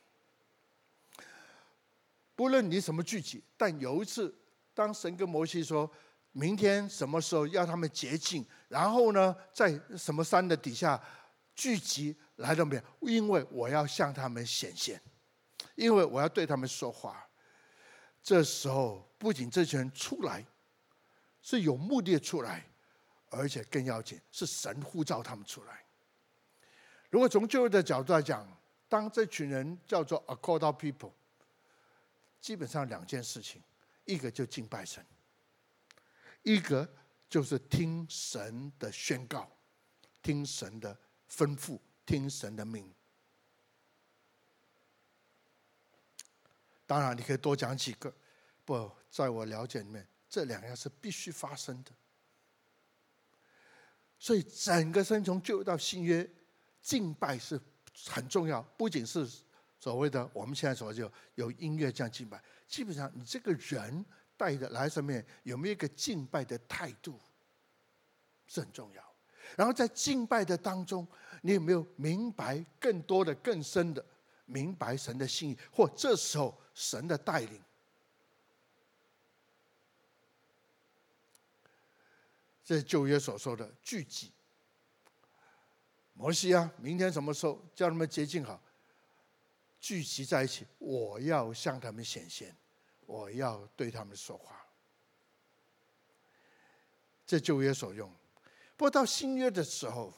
[2.34, 4.34] 不论你什么聚集，但有一次，
[4.74, 5.90] 当神跟摩西说，
[6.38, 11.02] 明天什么时候要他们洁净，然后呢，在什么山的底下
[11.54, 12.82] 聚集来到没有？
[13.08, 15.00] 因为我要向他们显现，
[15.76, 17.26] 因为我要对他们说话。
[18.22, 20.44] 这时候，不仅这群人出来
[21.40, 22.68] 是有目的出来，
[23.30, 25.86] 而且更要紧是神呼召他们出来。
[27.08, 28.46] 如果从旧约的角度来讲，
[28.90, 31.12] 当这群人叫做 a called out people。
[32.42, 33.62] 基本上两件事情，
[34.04, 35.02] 一个就敬拜神，
[36.46, 36.88] 一个
[37.28, 39.50] 就是听神的宣告，
[40.22, 40.96] 听神的
[41.28, 42.88] 吩咐，听神的命。
[46.86, 48.14] 当然，你可以多讲几个，
[48.64, 51.90] 不，在我了解里面，这两样是必须发生的。
[54.20, 56.30] 所以，整个生从旧到新约，
[56.80, 57.60] 敬拜是
[58.06, 59.28] 很重要，不仅是。
[59.78, 64.04] 所谓的我们现在所就有音乐这样敬拜，基本上你这个人
[64.36, 67.18] 带的来上面有没有一个敬拜的态度
[68.46, 69.02] 是很重要。
[69.56, 71.06] 然后在敬拜的当中，
[71.42, 74.04] 你有没有明白更多的、更深的
[74.44, 77.62] 明白神的心意，或这时候神的带领？
[82.64, 84.32] 这是旧约所说的聚集。
[86.14, 88.60] 摩西啊，明天什么时候叫他们洁净好？
[89.78, 92.52] 聚集在一起，我要向他们显现，
[93.06, 94.66] 我要对他们说话。
[97.26, 98.08] 这旧约所用，
[98.76, 100.12] 不过到新约的时候，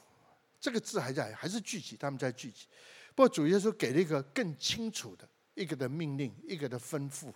[0.59, 2.67] 这个字还在，还是聚集，他们在聚集。
[3.15, 7.33] 不过主耶稣给了一个更清楚的一个的命令，一个的吩咐。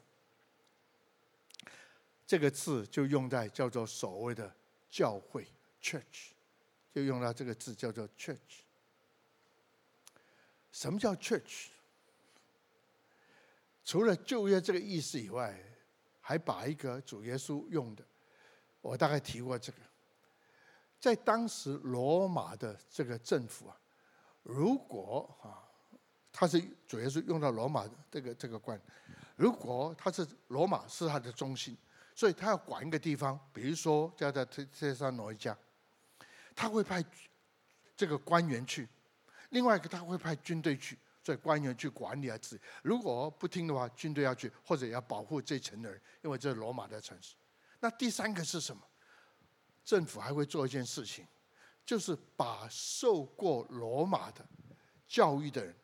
[2.26, 4.56] 这个字就用在叫做所谓的
[4.90, 5.48] 教会
[5.82, 6.32] （church），
[6.94, 8.62] 就用到这个字叫做 church。
[10.72, 11.68] 什么叫 church？
[13.84, 15.58] 除了旧约这个意思以外，
[16.22, 18.04] 还把一个主耶稣用的，
[18.82, 19.78] 我大概提过这个，
[21.00, 23.78] 在当时罗马的这个政府啊，
[24.44, 25.60] 如果啊，
[26.32, 28.80] 他是主耶稣用到罗马这个这个官，
[29.36, 31.78] 如果他是罗马是他的中心，
[32.16, 35.54] 所以他要管一个地方，比如说叫在特特撒罗尼迦，
[36.56, 37.04] 他会派
[37.98, 38.86] 这个官员去；
[39.50, 42.60] 另外一个他会派军队去，这官员去管理啊，治。
[42.84, 47.36] 如果不听的话，军队要去，或者要保护这层的人，因为这是罗马的城市。
[47.80, 48.84] 那第三个是什么？
[49.84, 51.26] 政府还会做一件事情，
[51.86, 54.46] 就是把受过罗马的
[55.08, 55.76] 教育的人，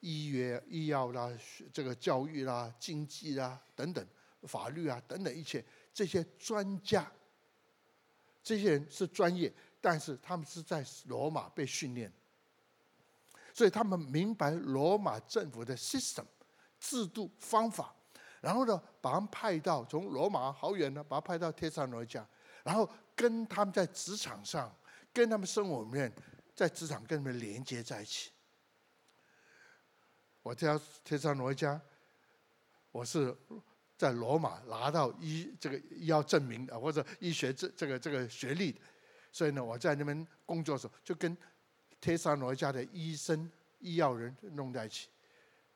[0.00, 1.30] 医约、医药啦、
[1.72, 4.06] 这个教育啦、经济啦等等。
[4.48, 7.08] 法律啊，等等一切，这些专家，
[8.42, 12.12] 这些人是专业，但是他们是在罗马被训练，
[13.52, 16.24] 所以他们明白罗马政府的 system
[16.80, 17.94] 制度方法，
[18.40, 22.24] 然后呢，把他们派到从罗马好远呢，把他派到帖撒罗尼迦，
[22.64, 24.74] 然后跟他们在职场上，
[25.12, 26.12] 跟他们生活里面，
[26.54, 28.30] 在职场跟他们连接在一起。
[30.42, 31.80] 我叫帖撒罗尼迦，
[32.90, 33.36] 我是。
[33.94, 38.80] 在罗马拿到医这个医药证明啊，或者医学这这个这个学历的，
[39.30, 41.36] 所以呢，我在那边工作的时候，就跟
[42.02, 45.08] 帖撒罗尼迦的医生、医药人弄在一起。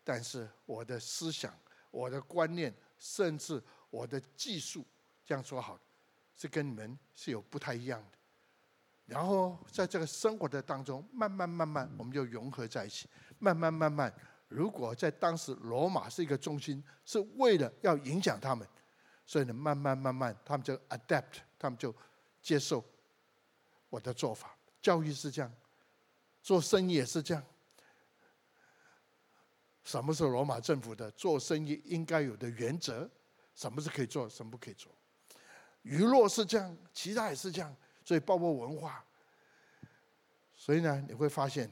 [0.05, 1.55] 但是我的思想、
[1.91, 4.85] 我的观念，甚至我的技术，
[5.25, 5.79] 这样说好，
[6.37, 8.19] 是跟你们是有不太一样的。
[9.07, 13.09] 然后在这个生活的当中，慢慢慢慢，我们就融合在一起，
[13.39, 14.13] 慢慢慢慢。
[14.49, 18.67] 如果在当时罗马是一个中心，是为了要影响他们，
[19.25, 21.95] 所以呢，慢慢慢慢，他们就 adapt，他们就
[22.41, 22.85] 接受
[23.91, 24.57] 我的做法。
[24.81, 25.53] 教育是这样，
[26.47, 27.45] 做生意也是这样。
[29.83, 33.11] 什么是罗马政府的做生意应该有的原则？
[33.57, 34.93] 什么是可以做，什么不可以做？
[35.83, 39.05] 娱乐是这样，其他也是这样，所以包括文化。
[40.55, 41.69] 所以呢，你会发现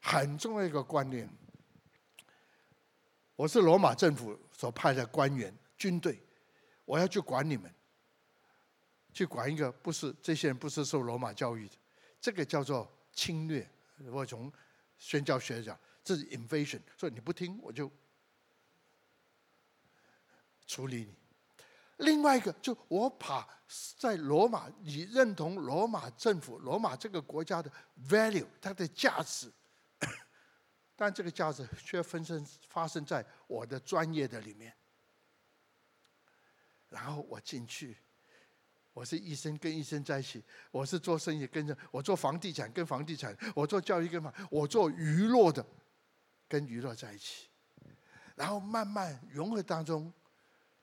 [0.00, 1.28] 很重要一个观念。
[3.36, 6.18] 我是罗马政府所派的官员、军队，
[6.86, 7.70] 我要去管你们，
[9.12, 11.74] 去管一个不是这些人不是受罗马教育的，
[12.22, 13.68] 这个叫做侵略。
[13.98, 14.52] 我从
[14.98, 17.90] 宣教学讲，这是 invasion，所以你不听我就
[20.66, 21.14] 处理你。
[21.98, 23.46] 另外一个，就我把
[23.96, 27.70] 在罗马，你认同罗马政府、罗马这个国家的
[28.08, 29.52] value，它的价值。
[30.96, 34.74] 但这个价值却分身发生在我的专业的里面，
[36.88, 37.96] 然后我进去，
[38.92, 45.64] 我是医生跟医生在一起，我是做生意跟着，我做房地产跟房地产，我做教育跟房，我做娱乐的
[46.46, 47.48] 跟娱乐在一起，
[48.36, 50.12] 然后慢慢融合当中，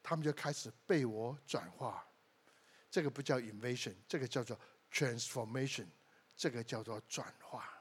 [0.01, 2.03] 他们就开始被我转化，
[2.89, 4.59] 这个不叫 invasion，这个叫做
[4.91, 5.85] transformation，
[6.35, 7.71] 这个叫做转化。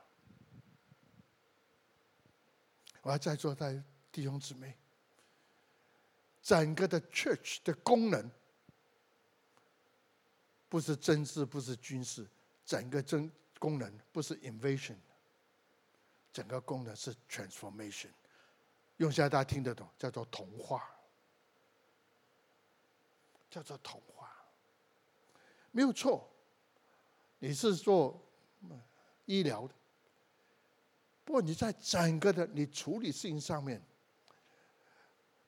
[3.00, 4.76] 我要在座的弟兄姊妹，
[6.42, 8.30] 整个的 church 的功能，
[10.68, 12.28] 不是政治，不是军事，
[12.64, 14.96] 整个政功能不是 invasion，
[16.33, 18.11] 整个功能是 transformation。
[18.98, 20.88] 用现在大家听得懂，叫做童话，
[23.48, 24.31] 叫做童话，
[25.70, 26.28] 没有错。
[27.38, 28.20] 你是做
[29.24, 29.74] 医疗的。
[31.24, 33.81] 不过你在整个的你处理事情上面，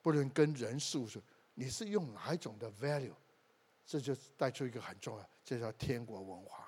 [0.02, 1.20] 不能跟人事物说，
[1.54, 3.14] 你是用哪一种的 value，
[3.90, 6.64] 这就带出一个很重要，这叫天国文化。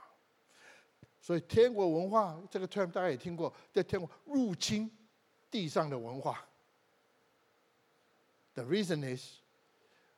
[1.21, 4.91] 所以天国文化这个 term 大家也听过，在天国入侵
[5.49, 6.45] 地上的文化。
[8.55, 9.37] The reason is，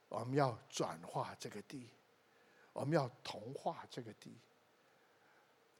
[0.08, 1.90] 我们要转化这个地，
[2.72, 4.38] 我们要同化这个地。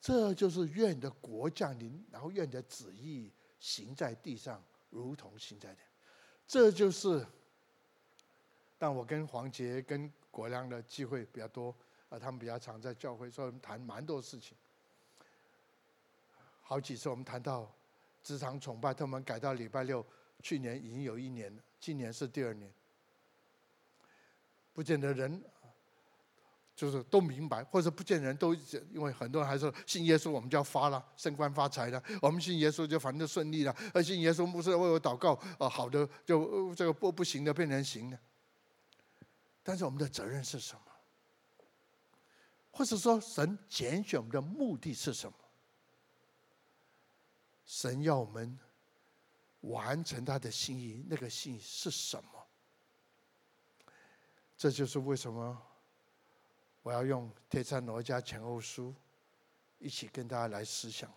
[0.03, 5.87] 这就是愿的国降临，然后愿的旨意行在地上，如同行在天。
[6.47, 7.27] 这就是，
[8.77, 11.73] 但我跟黄杰、跟国良的机会比较多
[12.09, 14.57] 啊，他们比较常在教会，所以我们谈蛮多事情。
[16.61, 17.71] 好几次我们谈到
[18.23, 20.05] 职场崇拜，他们改到礼拜六，
[20.43, 22.69] 去年已经有一年了，今年是第二年，
[24.73, 25.41] 不见得人。
[26.77, 28.53] 就是都明白，或者不见人都，
[28.93, 32.03] 因为很多人还说信耶稣，我们就要发了，升官发财了。
[32.21, 38.19] 我们信耶稣就反正顺利了，而信耶稣不是为我祷告，啊，好的就这个不不行的变成行的。
[39.65, 40.81] 但是我们的责任是什么？
[42.71, 45.37] 或者说神拣选我们的目的是什么？
[47.65, 48.57] 神要我们
[49.63, 52.47] 完成他的心意，那个心意是什么？
[54.57, 55.61] 这就是为什么。
[56.83, 58.91] 我要用《帖撒罗家前后书》
[59.79, 61.11] 一起跟大家来思想，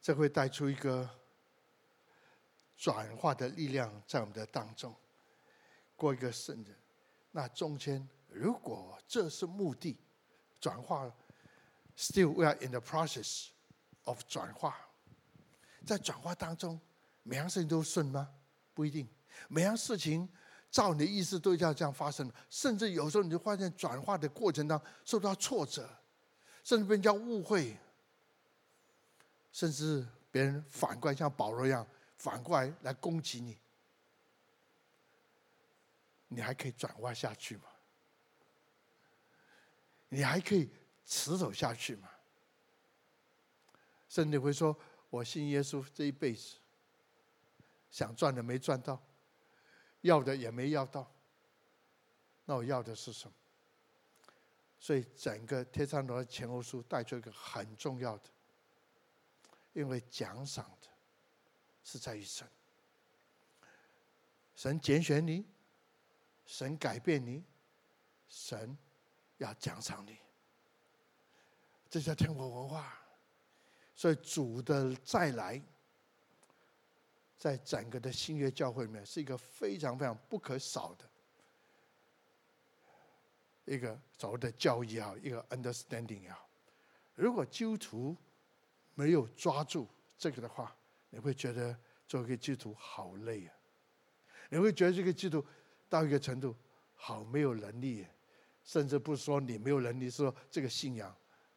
[0.00, 1.06] 这会带出一个
[2.74, 4.96] 转化的力量在我们的当中，
[6.02, 6.76] 过一个圣人。
[7.30, 9.96] 那中间，如果这是目的，
[10.60, 11.08] 转化
[11.96, 13.50] ，still we are in the process
[14.02, 14.76] of 转化。
[15.86, 16.80] 在转化当中，
[17.22, 18.28] 每样事情都顺吗？
[18.74, 19.08] 不一定。
[19.46, 20.28] 每样事情
[20.72, 25.88] 照你的意思都要这样发生，甚至有时候你就发现转化的过程当受到挫折，
[26.64, 27.78] 甚至被人家误会，
[29.52, 31.86] 甚至别人反过来像保罗一样
[32.16, 33.56] 反过来来攻击你，
[36.34, 37.64] 你还可以转化下去吗？
[40.08, 40.70] 你还可以
[41.04, 42.10] 持守下去吗？
[44.08, 44.78] 甚至会说
[45.08, 46.56] ：“我信耶稣这一辈子，
[47.90, 49.02] 想赚的没赚到，
[50.02, 51.10] 要的也没要到，
[52.44, 53.34] 那我要的是什么？”
[54.78, 58.24] 所以整个帖撒罗前后书带出一个很重要的，
[59.72, 60.88] 因为奖赏的
[61.84, 62.46] 是在于神，
[64.54, 65.46] 神拣选你，
[66.52, 67.42] 神改变你，
[68.28, 68.76] 神。
[69.38, 70.16] 要奖赏你，
[71.90, 72.96] 这叫天国文化。
[73.92, 75.60] 所以主的再来，
[77.36, 81.10] 在整个的新约教会里面，是一个非常非常不可少的
[83.64, 86.48] 一个所谓的教义也好，一个 understanding 也好。
[87.14, 88.16] 如果基督徒
[88.94, 90.76] 没有抓住这个的话，
[91.10, 91.76] 你会觉得
[92.06, 93.56] 做一个基督徒好累啊！
[94.50, 95.48] 你会觉得这个基督徒
[95.92, 96.56] 到一个程度
[96.94, 98.06] 好没有能力。
[98.64, 101.12] 甚至不说你没有能力，说这个信仰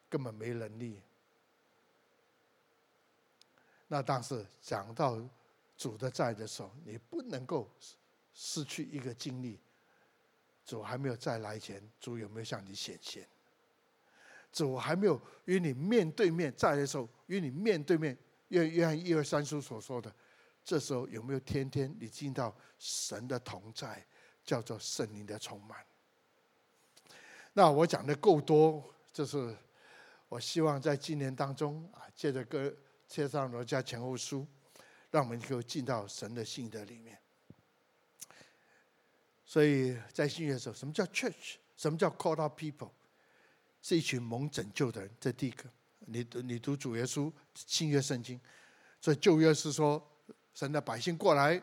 [0.08, 1.00] 根本没能力。
[3.86, 5.16] 那当时讲到
[5.76, 7.70] 主的在的时候，你不能够
[8.34, 9.60] 失去一个经历。
[10.64, 13.24] 主还没有再来前，主有没有向你显现？
[14.52, 18.18] 主还没有与你面对面在的时候，与你面对面，
[18.48, 20.12] 约约翰一二三书所说的，
[20.64, 24.04] 这时候有没有天天你进到神的同在，
[24.46, 25.84] 叫做圣灵的充满？
[27.52, 29.54] 那我讲的够多，就是
[30.28, 32.74] 我希望在今年当中啊，借着个
[33.08, 34.46] 帖撒罗尼迦前后书，
[35.10, 37.18] 让我们能够进到神的信德里面。
[39.44, 41.56] 所以在新约的时候，什么叫 church？
[41.76, 42.90] 什么叫 call out people？
[43.80, 45.10] 是一群蒙拯救的人。
[45.20, 45.64] 这第一个，
[46.00, 48.40] 你读你读主耶稣新约圣经，
[49.00, 50.04] 所以旧约是说
[50.52, 51.62] 神的百姓过来，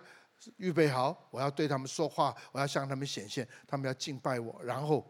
[0.58, 5.10] 预备好，我要对他们说话，我要向他们显现，他们要敬拜我，然后。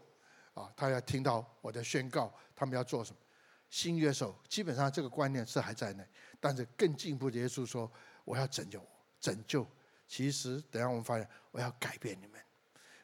[0.53, 3.17] 啊，他要听到我的宣告，他们要做什么？
[3.71, 6.05] 新约时候，基本上这个观念是还在那，
[6.39, 7.91] 但是更进一步的，耶稣说
[8.23, 8.79] ：“我要拯救，
[9.19, 9.65] 拯救。”
[10.07, 12.39] 其实，等下我们发现，我要改变你们，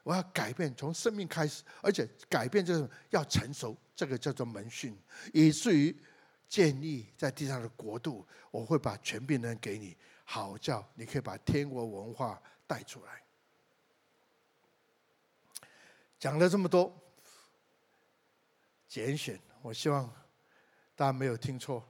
[0.03, 4.95] 我要改变，从生命开始，而且改变就是要成熟，这个叫做门训，
[5.33, 5.99] 以至于
[6.47, 8.23] 建立在地上的国度。
[8.51, 9.97] 我会把全柄人给你，
[10.31, 13.23] 好叫你可以把天国文化带出来。
[16.19, 16.95] 讲了这么多。
[18.87, 20.07] 拣选，我希望
[20.95, 21.83] 大家没有听错。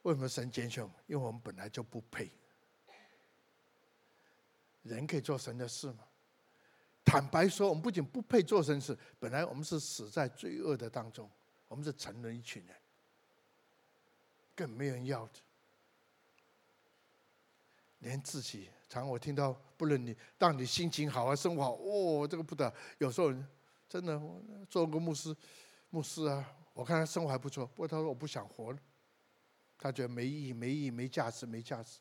[0.00, 0.82] 为什么神拣选？
[1.06, 2.30] 因为我们本来就不配。
[4.82, 6.06] 人可以做神的事吗？
[7.04, 11.30] 坦白说，我们不仅不配做神事，本来我们是死在罪恶的当中，
[11.66, 12.74] 我们是沉沦一群人，
[14.56, 15.40] 更没人要的。
[18.00, 23.32] 连自己，常我听到，不论你，当你心情好啊，生活好，哦，这个不得，有时候。
[23.90, 24.38] 真的，我
[24.68, 25.34] 做个牧师，
[25.88, 27.66] 牧师啊，我看他生活还不错。
[27.68, 28.78] 不过他说我不想活了，
[29.78, 31.98] 他觉得没意义、没意义、没价值、没价值。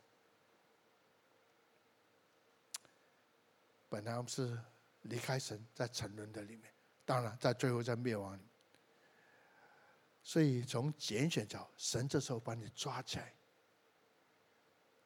[3.88, 4.60] 本来我们是
[5.04, 6.70] 离开神，在沉沦的里面，
[7.06, 8.50] 当然在最后在灭亡里面。
[10.22, 13.34] 所以从拣选角，神这时候把你抓起来，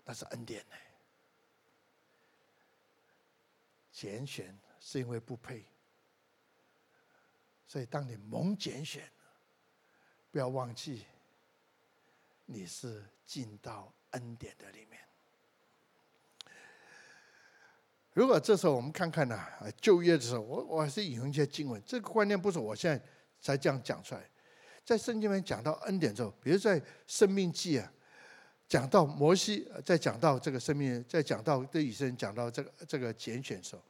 [0.03, 0.75] 那是恩典呢。
[3.91, 5.65] 拣选是因为不配。
[7.67, 9.09] 所以，当你蒙拣选，
[10.31, 11.05] 不要忘记，
[12.45, 14.99] 你是进到恩典的里面。
[18.13, 19.39] 如果这时候我们看看呢，
[19.79, 21.81] 就业的时候，我我还是引用一些经文。
[21.85, 23.05] 这个观念不是我现在
[23.39, 24.29] 才这样讲出来，
[24.83, 27.93] 在圣经里面讲到恩典之后，比如在生命记啊，
[28.71, 33.83] 讲到摩西，在讲到这个生命，在讲到对以色列讲到这个这个拣选的时候。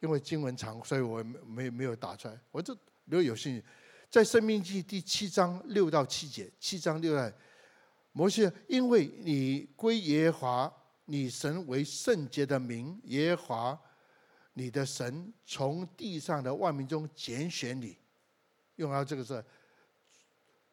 [0.00, 2.36] 因为经文长，所以我没没有打出来。
[2.50, 2.72] 我这
[3.04, 3.64] 如果有兴趣，
[4.10, 7.32] 在《生命记》第七章六到七节，七章六节，
[8.10, 10.68] 摩西，因为你归耶华
[11.04, 13.80] 你神为圣洁的名，耶华
[14.54, 17.96] 你的神从地上的万民中拣选你，
[18.74, 19.44] 用到这个字，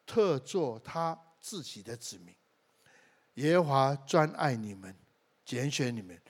[0.04, 2.34] 特作他自己的子民。
[3.34, 4.94] 耶和华专爱你们，
[5.44, 6.20] 拣选你们。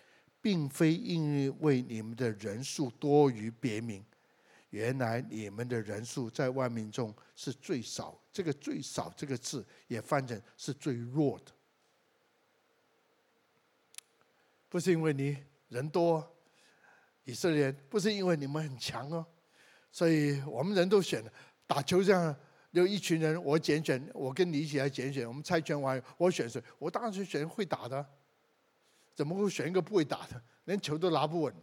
[0.43, 4.03] 并非因为你们的人数多于别名，
[4.71, 8.19] 原来你们的人数在万民中是最少。
[8.33, 11.53] 这个“最少”这个字也翻成是最弱的，
[14.71, 15.37] 不是因为你
[15.69, 16.27] 人多，
[17.25, 19.27] 以色列不是因为你们很强哦，
[19.93, 21.31] 所以我们人都选了。
[21.67, 22.35] 打球这样
[22.71, 25.27] 有一群人，我拣选，我跟你一起来拣选。
[25.27, 26.63] 我们猜拳玩，我选谁？
[26.79, 28.05] 我当然是选会打的，
[29.15, 31.55] 怎么会选一个不会打的，连球都拿不稳？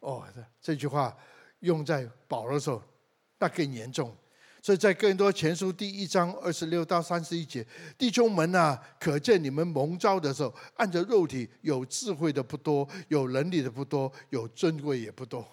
[0.00, 1.16] 哦，这这句话。
[1.62, 2.82] 用在保罗的时候，
[3.38, 4.12] 那更严重。
[4.60, 7.64] 所以在更多前书第一章二十六到三十一节，
[7.96, 15.46] 弟兄们啊，可见你们蒙召的时候，按着肉体有智慧的不多，有能力的不多，有尊贵也不多。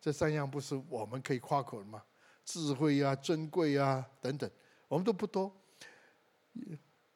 [0.00, 2.02] 这三样不是我们可以夸口的吗？
[2.46, 4.48] 智慧啊，尊贵啊等等，
[4.86, 5.54] 我们都不多。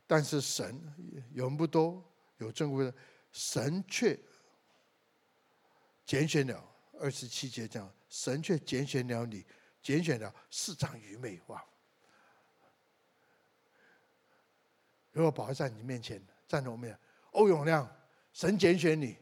[0.06, 0.76] 但是神
[1.32, 2.04] 有人不多，
[2.38, 2.92] 有尊贵的，
[3.30, 4.18] 神却
[6.04, 6.68] 拣选了。
[6.98, 9.46] 二十七节讲，神却拣选了你，
[9.80, 11.40] 拣选了世上愚昧。
[11.46, 11.64] 哇！
[15.12, 17.00] 如果保罗在你面前站在我面前，
[17.30, 17.88] 欧永亮，
[18.32, 19.16] 神拣选你，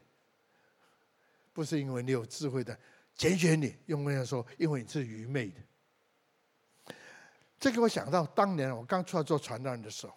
[1.53, 2.77] 不是因为你有智慧的，
[3.15, 5.61] 拣选你，用文言说，因为你是愚昧的。
[7.59, 10.13] 这个我想到当年我刚出来做传道人的时候，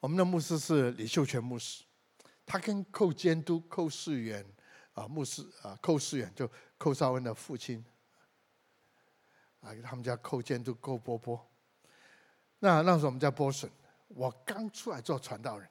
[0.00, 1.84] 我们的牧师是李秀全牧师，
[2.44, 4.44] 他跟寇监督、寇世元。
[4.94, 7.82] 啊，牧师啊，寇世远就寇绍恩的父亲
[9.60, 11.48] 啊，他们家寇监督寇波波。
[12.58, 13.70] 那那时候我们在波士，
[14.08, 15.70] 我刚出来做传道人，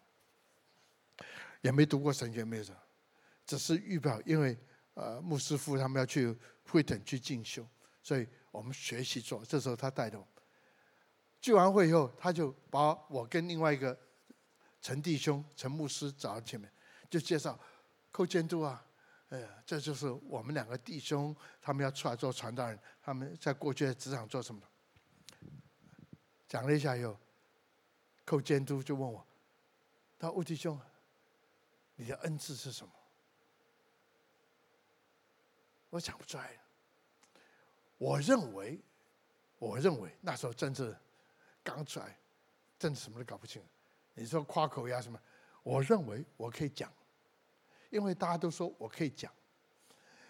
[1.62, 2.78] 也没读过神学，没有什么，
[3.46, 4.58] 只是预表，因为
[4.94, 7.68] 呃牧师父他们要去会诊去进修，
[8.02, 9.44] 所以我们学习做。
[9.46, 10.28] 这时候他带着我，
[11.42, 13.98] 聚完会以后，他就把我跟另外一个
[14.82, 16.72] 陈弟兄陈牧师找到前面，
[17.10, 17.58] 就介绍
[18.12, 18.86] 寇监督啊。
[19.30, 22.80] 哎呀，这就是我们两个弟兄，他们要出来做传道人。
[23.04, 24.62] 他们在过去的职场做什么？
[26.48, 27.16] 讲了一下以后，
[28.26, 29.24] 寇监督就问我
[30.18, 30.80] ：“他说吴弟兄，
[31.96, 32.92] 你的恩赐是什么？”
[35.92, 36.60] 我讲不出来。
[38.00, 38.80] 我认为，
[39.60, 40.98] 我认为那时候真是
[41.64, 42.18] 刚出来，
[42.80, 43.62] 真的什么都搞不清。
[44.16, 45.20] 你说夸口呀什么？
[45.62, 46.92] 我认为我可以讲。
[47.90, 49.32] 因为大家都说我可以讲，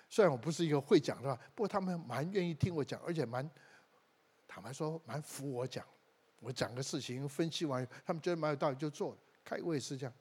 [0.09, 3.49] 虽然我不是一个会讲的，不过他们蛮愿意听我讲，而且蛮
[4.47, 5.86] 坦白说蛮服我讲。
[6.39, 9.17] 我讲个事情分析完，他们觉得蛮有道理就做了。
[9.43, 10.13] 开会是这样，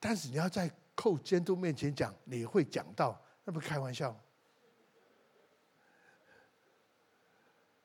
[0.00, 4.18] 但是你要在寇监督面前讲，你会讲到，那不开玩笑？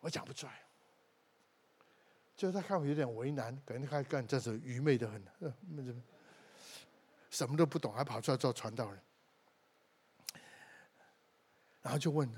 [0.04, 0.62] 我讲不出来，
[2.36, 5.24] 就是他看我有点为难，可能他干这是愚昧的很。
[7.32, 9.02] 什么都不懂，还跑出来做传道人，
[11.82, 12.30] 然后就问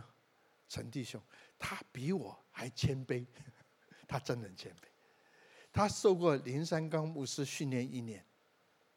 [0.70, 1.20] 陈弟兄，
[1.58, 3.26] 他比我还谦卑，
[4.08, 4.86] 他真的谦卑。
[5.74, 8.24] 他受过林山刚牧师训练一年，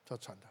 [0.05, 0.47] 做传道。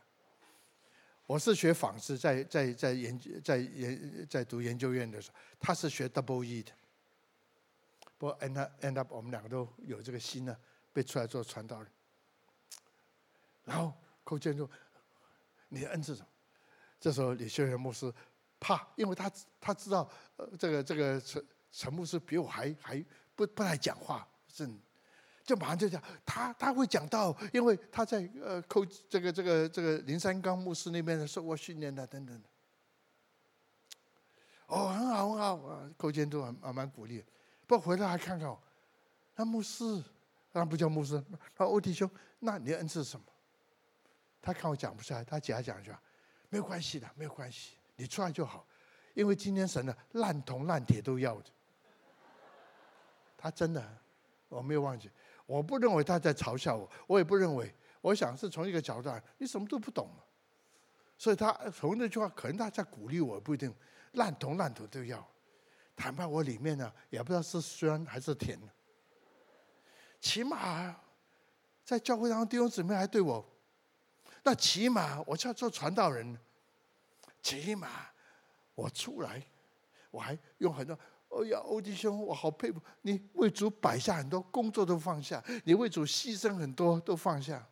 [1.27, 6.73] 我是学纺织，在在在研在研在读研究院的时候，他是学 double E 的。
[8.17, 10.57] 不过 end up end up，我们两个都有这个心呢，
[10.91, 11.91] 被出来做传道人。
[13.63, 13.93] 然后
[14.23, 14.69] 寇建筑。
[15.69, 16.27] 你的恩赐什么？
[16.97, 18.09] 这时候李修元牧师
[18.57, 23.05] 怕，因为他他知道，呃，这个这个陈陈牧师比我还还
[23.35, 24.65] 不不爱讲话，是，
[25.43, 32.41] 就马上就讲他他会讲到，因为他在呃寇这个这个这个林三刚牧师那边受过训练的等等。
[34.67, 37.21] 哦，很好很好啊，寇监督还蛮鼓励，
[37.67, 38.59] 不回来还看看我，
[39.35, 40.03] 那牧师，
[40.53, 41.21] 那不叫牧师，
[41.57, 42.09] 那欧弟兄，
[42.39, 43.25] 那你的恩赐是什么？
[44.41, 45.91] 他看我讲不出来，他讲讲一句，
[46.49, 48.65] 没有关系的，没有关系，你出来就好，
[49.13, 51.49] 因为今天神的烂铜烂铁都要的。
[53.35, 53.85] 他真的，
[54.47, 55.11] 我没有忘记，
[55.45, 60.23] 我不认为他在嘲笑我，我也不认为，我想是从一个角度，你什么都不懂嘛，
[61.17, 63.73] 所以他从那句话，可能他在鼓励我，不一定，
[64.13, 65.27] 烂铜烂土都要，
[65.97, 68.57] 坦白我里面呢，也不知道是酸还是甜，
[70.21, 70.95] 起码
[71.83, 73.43] 在教会当中弟兄姊妹还对我。
[74.43, 76.37] 那起码我就要做传道人，
[77.41, 77.89] 起码
[78.75, 79.43] 我出来，
[80.11, 80.97] 我还用很多。
[81.29, 87.67] 哎呀，欧弟兄，我好佩服你，为主摆下很多工作都放下，你为主牺牲很多都放下。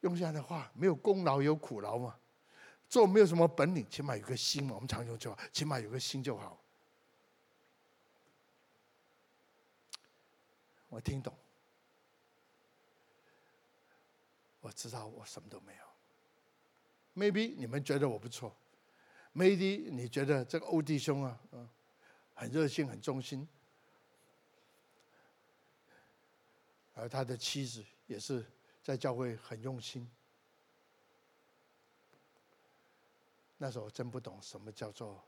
[0.00, 2.16] 用这样的话，没有功劳有苦劳嘛。
[2.88, 4.74] 做没有什么本领，起码有个心嘛。
[4.74, 6.58] 我们常用就好，起码有个心就好。
[10.88, 11.34] 我听懂。
[14.60, 15.82] 我知道我什么都没有
[17.14, 18.54] ，maybe 你们觉得我不错
[19.32, 21.66] ，maybe 你觉得这个欧弟兄啊，嗯，
[22.34, 23.48] 很热心、很忠心，
[26.92, 28.44] 而他的妻子也是
[28.82, 30.10] 在教会很用心。
[33.58, 35.22] 那时候我真不懂什么叫做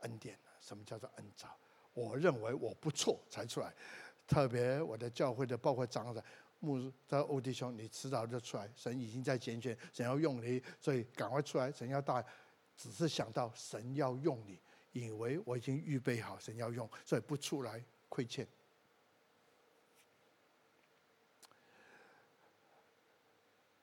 [0.00, 1.48] 恩典，什么叫做恩召。
[1.92, 3.72] 我认为我不错才出来，
[4.26, 6.22] 特别我的教会的包括长子。
[6.60, 8.68] 牧师，他欧弟兄，你迟早就出来。
[8.74, 11.70] 神已经在拣选，神要用你，所以赶快出来。
[11.70, 12.24] 神要大，
[12.76, 14.60] 只是想到神要用你，
[14.90, 18.44] 以为我已经预备好，神要用，所以不出来亏欠。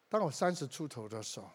[0.10, 1.50] 当我三十出头的时候，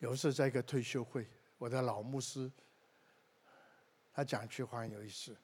[0.00, 1.26] 有一次在一个退休会，
[1.56, 2.50] 我的老牧师，
[4.12, 5.36] 他讲一句话很有意思。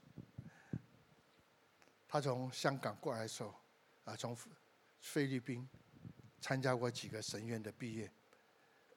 [2.09, 3.55] 他从香港过来的时候，
[4.05, 4.37] 啊，从
[4.99, 5.69] 菲律宾
[6.41, 8.11] 参加过几个神院的毕业。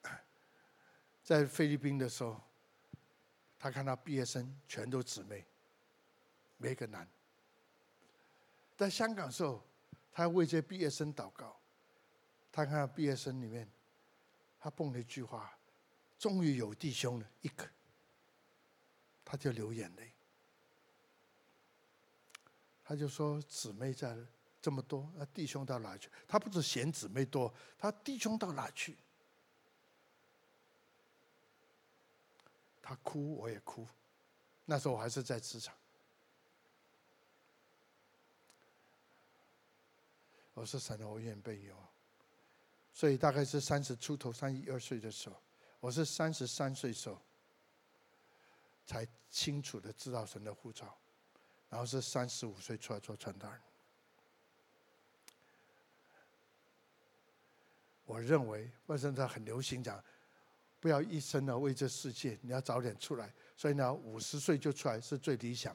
[1.23, 2.41] 在菲律宾的时候，
[3.59, 5.45] 他看到毕业生全都姊妹，
[6.57, 7.05] 没个男。
[8.77, 9.61] 在香港的时候，
[10.09, 11.59] 他为这毕业生祷告。
[12.49, 13.69] 他看到毕业生里面，
[14.59, 15.57] 他蹦了一句话
[16.19, 17.65] ：“终于有弟兄了，一个。”
[19.23, 20.11] 他就流眼泪。
[22.83, 24.17] 他就说：“姊妹在
[24.61, 26.09] 这么多，那弟兄到哪去？
[26.27, 28.97] 他不是嫌姊妹多，他弟兄到哪去？”
[32.81, 33.87] 他哭，我也哭。
[34.65, 35.75] 那时候我还是在职场。
[40.55, 41.77] 我说：“神啊，我愿被用。”
[42.99, 45.41] 所以大概是三十出头、三十一二岁的时候，
[45.79, 47.17] 我是三十三岁时候
[48.85, 50.93] 才清楚的知道神的呼召。
[51.69, 53.61] 然后是三十五岁出来做传道人。
[58.03, 60.03] 我认为，为什么他很流行讲，
[60.81, 63.33] 不要一生呢为这世界，你要早点出来。
[63.55, 65.73] 所以呢，五十岁就出来是最理想，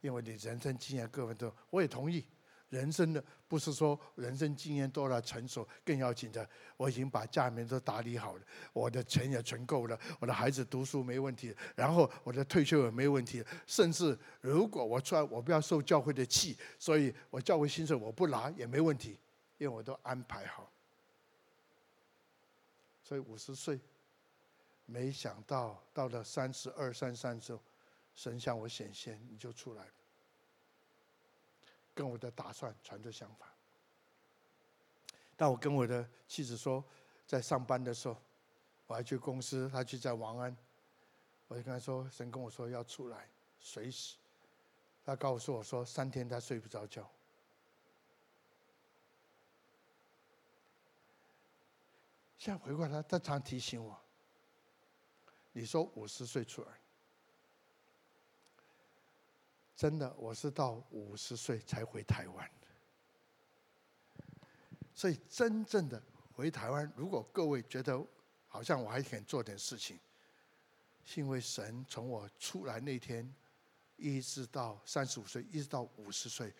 [0.00, 2.26] 因为你人生经验各方面都，我也同意。
[2.74, 19.16] 人生的不是说人生经验多了成熟，更要紧的，我已经把家里面都打理好了，我的钱也存够了，我的孩子读书没问题，然后我的退休也没问题，甚至如果我出来，我不要受教会的气，所以我教会薪水我不拿也没问题，
[19.58, 20.68] 因为我都安排好。
[23.04, 23.78] 所以五十岁，
[24.84, 27.62] 没想到到了三十二、三三之后，
[28.16, 29.90] 神向我显现，你就出来了。
[31.94, 33.48] 跟我的打算全都相反。
[35.36, 36.84] 但我跟我的妻子说，
[37.26, 38.16] 在上班的时候，
[38.86, 40.56] 我还去公司，他去在王安，
[41.48, 43.28] 我就跟他说，神跟我说要出来，
[43.58, 44.16] 随时。
[45.04, 47.10] 他告诉我说，三天他睡不着觉。
[52.38, 53.98] 现在回过来，他常提醒我，
[55.52, 56.83] 你说五十岁出来。
[59.76, 62.50] 真的，我是到五十岁才回台湾。
[64.94, 66.00] 所以真正的
[66.32, 68.06] 回台湾，如果各位觉得
[68.46, 69.98] 好像我还可以做点事情，
[71.04, 73.34] 是因为神从我出来那天，
[73.96, 76.54] 一直到三十五岁，一直到五十岁，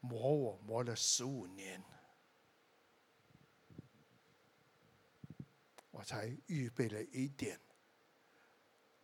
[0.00, 1.84] 磨我磨了十五年，
[5.90, 7.60] 我才预备了一点，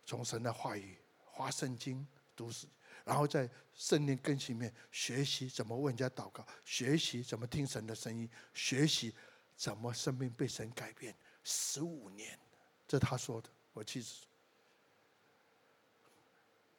[0.03, 2.67] 从神的话语、花圣经、读史。
[3.07, 9.15] 然后在圣灵更新里面学习怎么为人家祷告，学习怎么听神的声音，学习
[9.55, 11.15] 怎么生命被神改变。
[11.41, 12.37] 十五年，
[12.85, 13.49] 这他说的。
[13.71, 14.25] 我妻子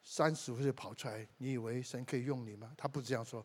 [0.03, 2.71] 三十五岁跑出来，你以为神可以用你吗？
[2.77, 3.43] 他不是这样说。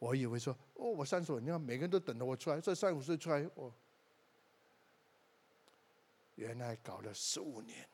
[0.00, 2.60] 我以为说，哦，我三十五，你看每个人都等着我出来。
[2.60, 3.72] 这三十五岁出来，我
[6.34, 7.88] 原来搞了十五年。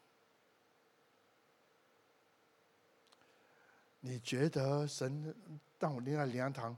[4.00, 5.34] 你觉得神
[5.78, 6.76] 让我离开灵堂，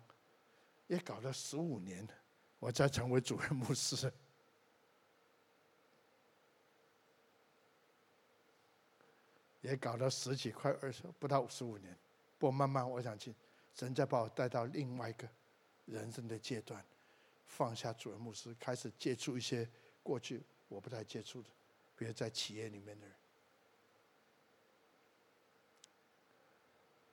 [0.88, 2.06] 也搞了十五年，
[2.58, 4.12] 我才成为主任牧师，
[9.62, 11.96] 也搞了十几快二十，不到十五年。
[12.38, 13.32] 不慢慢，我想去，
[13.72, 15.28] 神在把我带到另外一个
[15.86, 16.84] 人生的阶段，
[17.46, 19.68] 放下主任牧师，开始接触一些
[20.02, 21.48] 过去我不太接触的，
[21.96, 23.14] 比如在企业里面的人。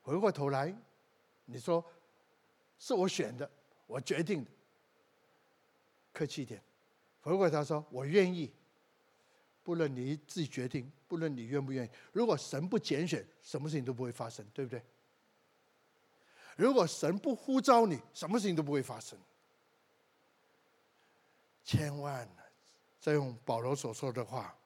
[0.09, 0.75] 回过头来，
[1.45, 1.85] 你说
[2.79, 3.47] 是我选的，
[3.85, 4.49] 我决定的，
[6.11, 6.59] 客气一点。
[7.21, 8.51] 回过头说，我愿意。
[9.61, 11.89] 不论你自己决定，不论你愿不愿意。
[12.11, 14.81] 如果神不拣选，什么事情都不会发生，对不对？
[16.55, 19.19] 如果神不呼召你，什么事情都不会发生。
[21.63, 22.27] 千万，
[22.99, 24.57] 再用保罗所说的话，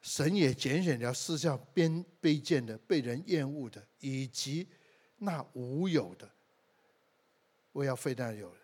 [0.00, 4.66] 神也拣选了世上卑卑贱的、被人厌恶的，以及
[5.18, 6.30] 那无有的，
[7.72, 8.54] 我要非但有，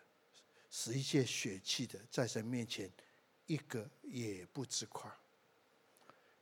[0.70, 2.90] 使一切血气的，在神面前
[3.46, 5.14] 一个也不自夸。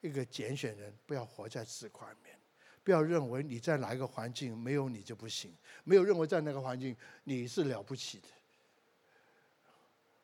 [0.00, 2.38] 一个拣选人，不要活在自夸里面，
[2.82, 8.28] 不要认为你在哪一个环境没有你就不行，没有认为在那个环境你是了不起的。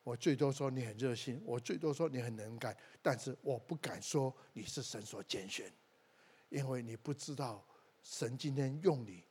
[0.03, 5.71] 我最多说你很热心，我最多说你很能干，但是我不敢说你是神所拣选，
[6.49, 7.63] 因为你不知道
[8.01, 9.23] 神今天用你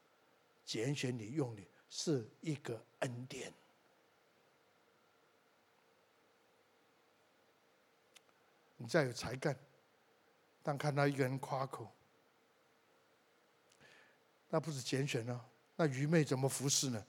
[0.64, 3.52] 拣选你用你是一个恩典。
[8.76, 9.58] 你再有才干，
[10.62, 11.92] 但看到一个人夸口，
[14.48, 15.44] 那不是拣选呢？
[15.74, 17.04] 那愚昧怎么服侍呢？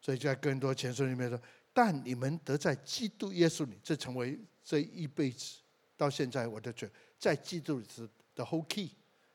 [0.00, 1.40] 所以在更多前书里面说。
[1.74, 5.56] 但你们得在基督耶稣里，这成为这一辈子
[5.96, 8.90] 到现在我的嘴，在基督里是 the whole key。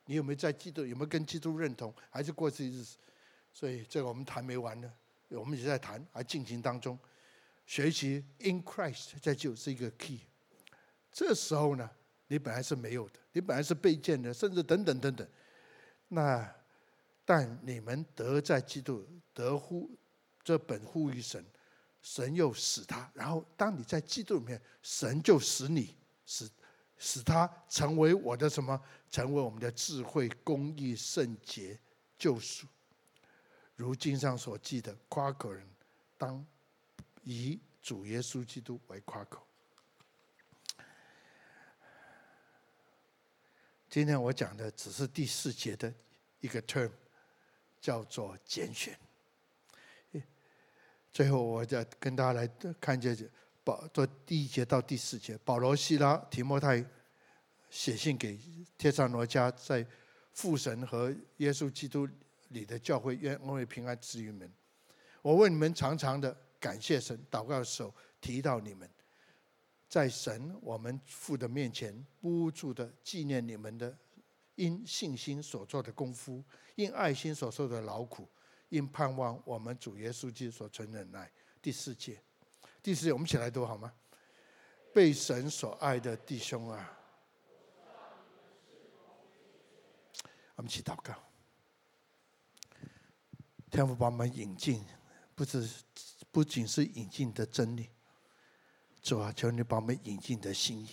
[0.06, 0.86] 你有没有在基督？
[0.86, 1.94] 有没有跟基督认同？
[2.10, 2.98] 还是过这日子？
[3.54, 4.92] 所以这个我们谈没完呢，
[5.28, 6.98] 我们也在谈，还进行当中。
[7.66, 10.22] 学习 in Christ 在就是一个 key。
[11.12, 11.88] 这时候呢，
[12.28, 15.28] 你本来是没有的，你本来是被建的，甚至等等等等。
[16.08, 16.56] 那
[17.26, 19.92] 但你们得在基督得乎
[20.44, 21.46] 这本乎于神。
[22.10, 25.96] 神又使他，然后当你在基督里面，神就使你
[26.26, 26.50] 使
[26.98, 28.82] 使他成为我的什么？
[29.12, 31.80] 成为我们的智慧、公义、圣洁、
[32.18, 32.66] 救赎。
[33.76, 35.64] 如经上所记的，夸口人
[36.18, 36.44] 当
[37.22, 39.46] 以主耶稣基督为夸口。
[43.88, 45.94] 今天我讲的只是第四节的
[46.40, 46.92] 一个 term，
[47.80, 49.00] 叫做拣选。
[51.12, 52.48] 最后，我再跟大家来
[52.80, 53.16] 看这
[53.64, 55.38] 保，做第一节到第四节。
[55.44, 56.86] 保罗、西拉、提摩太
[57.70, 58.40] 写信给
[58.78, 59.86] 帖撒罗尼迦，在
[60.32, 62.08] 父神和耶稣基督
[62.50, 64.54] 里的教会，愿恩惠平安赐予你们。
[65.22, 68.90] 我为你们常常的感谢神，祷告的时候提到你们，
[69.88, 73.98] 在神我们父的面前，不住的纪念你们的
[74.56, 76.44] 因信心所做的功夫，
[76.76, 78.28] 因爱心所受的劳苦。
[78.70, 81.30] 因盼望我们主耶稣基督所存忍耐。
[81.62, 82.22] 第四节，
[82.82, 83.94] 第四节，我们一起来读好吗？
[84.94, 86.98] 被神所爱的弟兄啊，
[90.56, 91.14] 我们一起祷告。
[93.70, 94.84] 天父把我们引进，
[95.36, 95.84] 不是
[96.32, 97.90] 不仅是引进的真理，
[99.02, 100.90] 主啊，求你把我们引进的心意，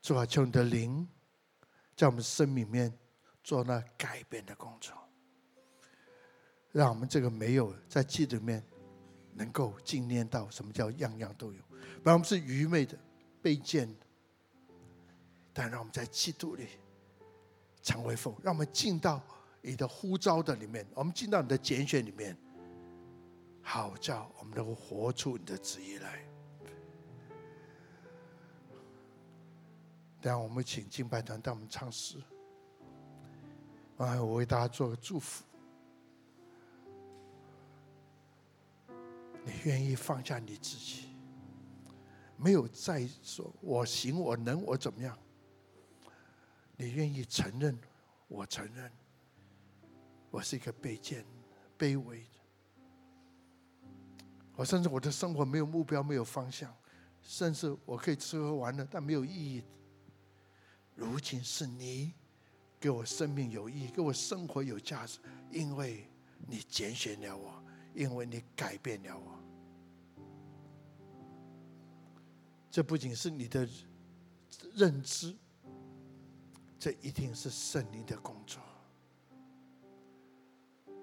[0.00, 1.08] 主啊，求你的灵
[1.96, 2.96] 在我们生命里面
[3.42, 4.96] 做那改变的工作。
[6.72, 8.62] 让我们这个没有在基督里面，
[9.34, 11.60] 能够经验到什么叫样样都有。
[12.02, 12.98] 不然我们是愚昧的、
[13.42, 14.06] 卑贱的。
[15.52, 16.68] 但让我们在基督里
[17.82, 19.20] 成为风，让我们进到
[19.60, 22.36] 你的呼召的里面，我们进到你的拣选里面，
[23.60, 26.24] 好叫我们能够活出你的旨意来。
[30.20, 32.18] 等下我们请敬拜团带我们唱诗，
[33.96, 35.42] 啊，我为大家做个祝福。
[39.48, 41.08] 你愿意放下你自己，
[42.36, 45.18] 没有再说我行我能我怎么样？
[46.76, 47.76] 你愿意承认，
[48.28, 48.92] 我承认，
[50.30, 51.24] 我是一个卑贱、
[51.78, 52.28] 卑微的。
[54.54, 56.70] 我甚至我的生活没有目标，没有方向，
[57.22, 59.64] 甚至我可以吃喝玩乐，但没有意义。
[60.94, 62.12] 如今是你
[62.78, 65.18] 给我生命有意义，给我生活有价值，
[65.50, 66.06] 因为
[66.46, 69.37] 你拣选了我，因为你改变了我。
[72.70, 73.68] 这不仅是你的
[74.74, 75.34] 认知，
[76.78, 78.62] 这一定是圣灵的工作。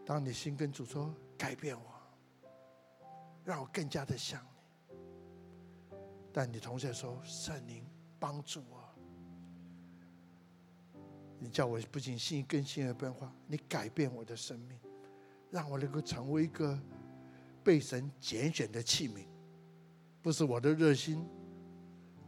[0.05, 1.83] 当你心跟主说改变我，
[3.43, 5.95] 让我更加的像你，
[6.31, 7.83] 但你同时说圣灵
[8.19, 8.87] 帮助我，
[11.39, 14.79] 你叫我不仅心更新而变化，你改变我的生命，
[15.49, 16.79] 让我能够成为一个
[17.63, 19.25] 被神拣选的器皿，
[20.21, 21.27] 不是我的热心。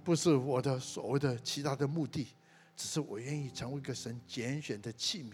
[0.08, 2.30] 不是我的所谓的其他的目的，
[2.78, 5.34] 只是我愿意成为一个神拣选的器皿，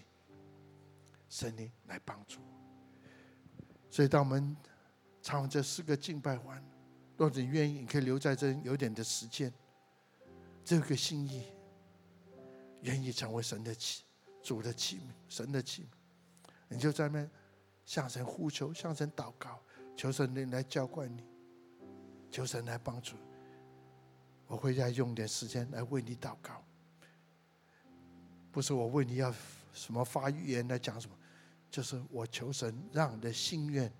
[1.30, 3.61] 神灵来帮助我。
[3.91, 4.57] 所以，当我们
[5.21, 6.59] 唱完这四个敬拜完，
[7.15, 9.53] 若你愿意，你可以留在这有点的时间，
[10.65, 11.53] 这个心意，
[12.82, 14.01] 愿意成为神的器、
[14.41, 17.30] 主的器皿、神的器皿，你就在那边
[17.86, 19.61] 向神呼求、向神祷告，
[19.95, 21.24] 求神灵来浇灌你，
[22.32, 23.15] 求神来帮助。
[24.54, 26.64] 我会再用点时间来为你祷告，
[28.51, 29.34] 不是我为你要
[29.74, 31.18] 什么发预言来讲什么，
[31.72, 33.91] 就是我求神让你的心愿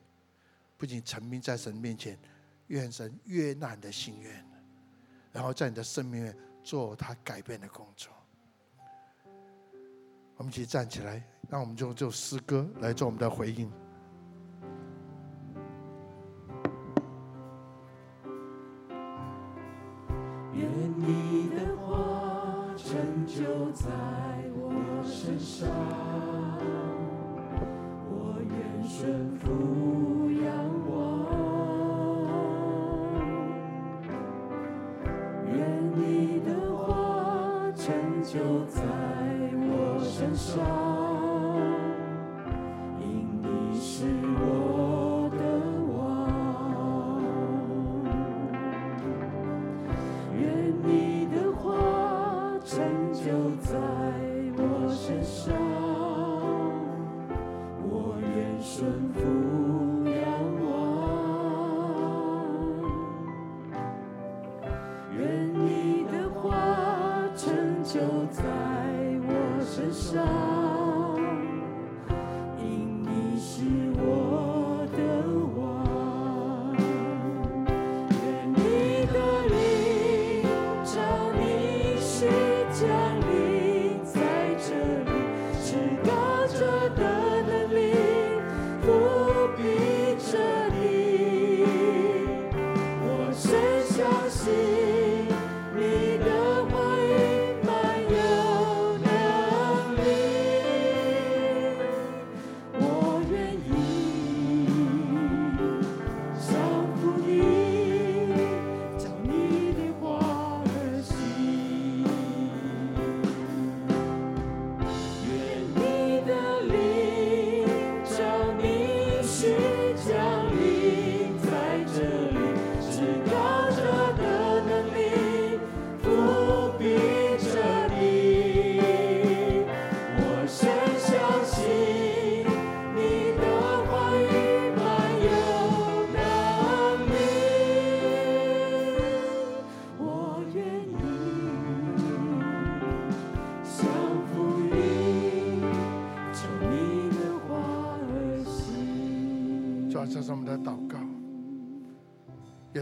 [0.78, 2.20] 不仅成名在神面前，
[2.68, 4.45] 愿神悦纳你的心愿，
[5.32, 6.32] 然后在你的生命里
[6.64, 8.14] 做他改变的工作。
[10.38, 13.72] 我们一起站起来，让我们就就诗歌来做我们的回应。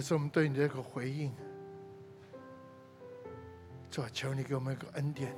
[0.01, 1.31] 是我们对你的一个回应，
[3.89, 5.35] 主，求你给我们一个恩典，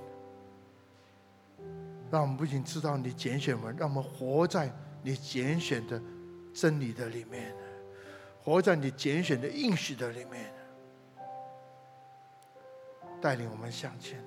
[2.12, 6.02] 让我们不仅知道你拣选我们，让我们活在你拣选的
[6.54, 7.54] 真理的里面，
[8.42, 10.54] 活在你拣选的应许的里面，
[13.20, 14.24] 带领我们向前。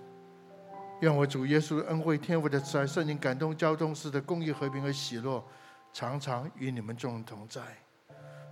[1.01, 5.45] 愿我主耶稣的恩惠、天父的慈爱、圣灵感动、交通式的公义、和平和喜乐，
[5.93, 7.63] 常常与你们众人同在，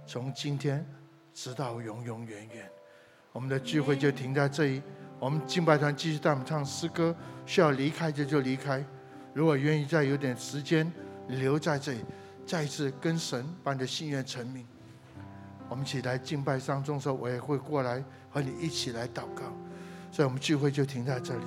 [0.07, 0.87] 从今天。
[1.35, 2.71] 直到永永远远，
[3.33, 4.83] 我们的聚会就停在这里。
[5.19, 7.15] 我们敬拜团继续带我们唱诗歌，
[7.45, 8.85] 需要离开就就离开。
[9.33, 10.91] 如果愿意再有点时间
[11.29, 12.05] 留在这里，
[12.47, 14.65] 再一次跟神把你的心愿成名。
[15.69, 19.43] 我们一起来敬拜上中的时候，我也会过来和你一起来祷告。
[20.13, 21.45] 所以我们聚会就停在这里。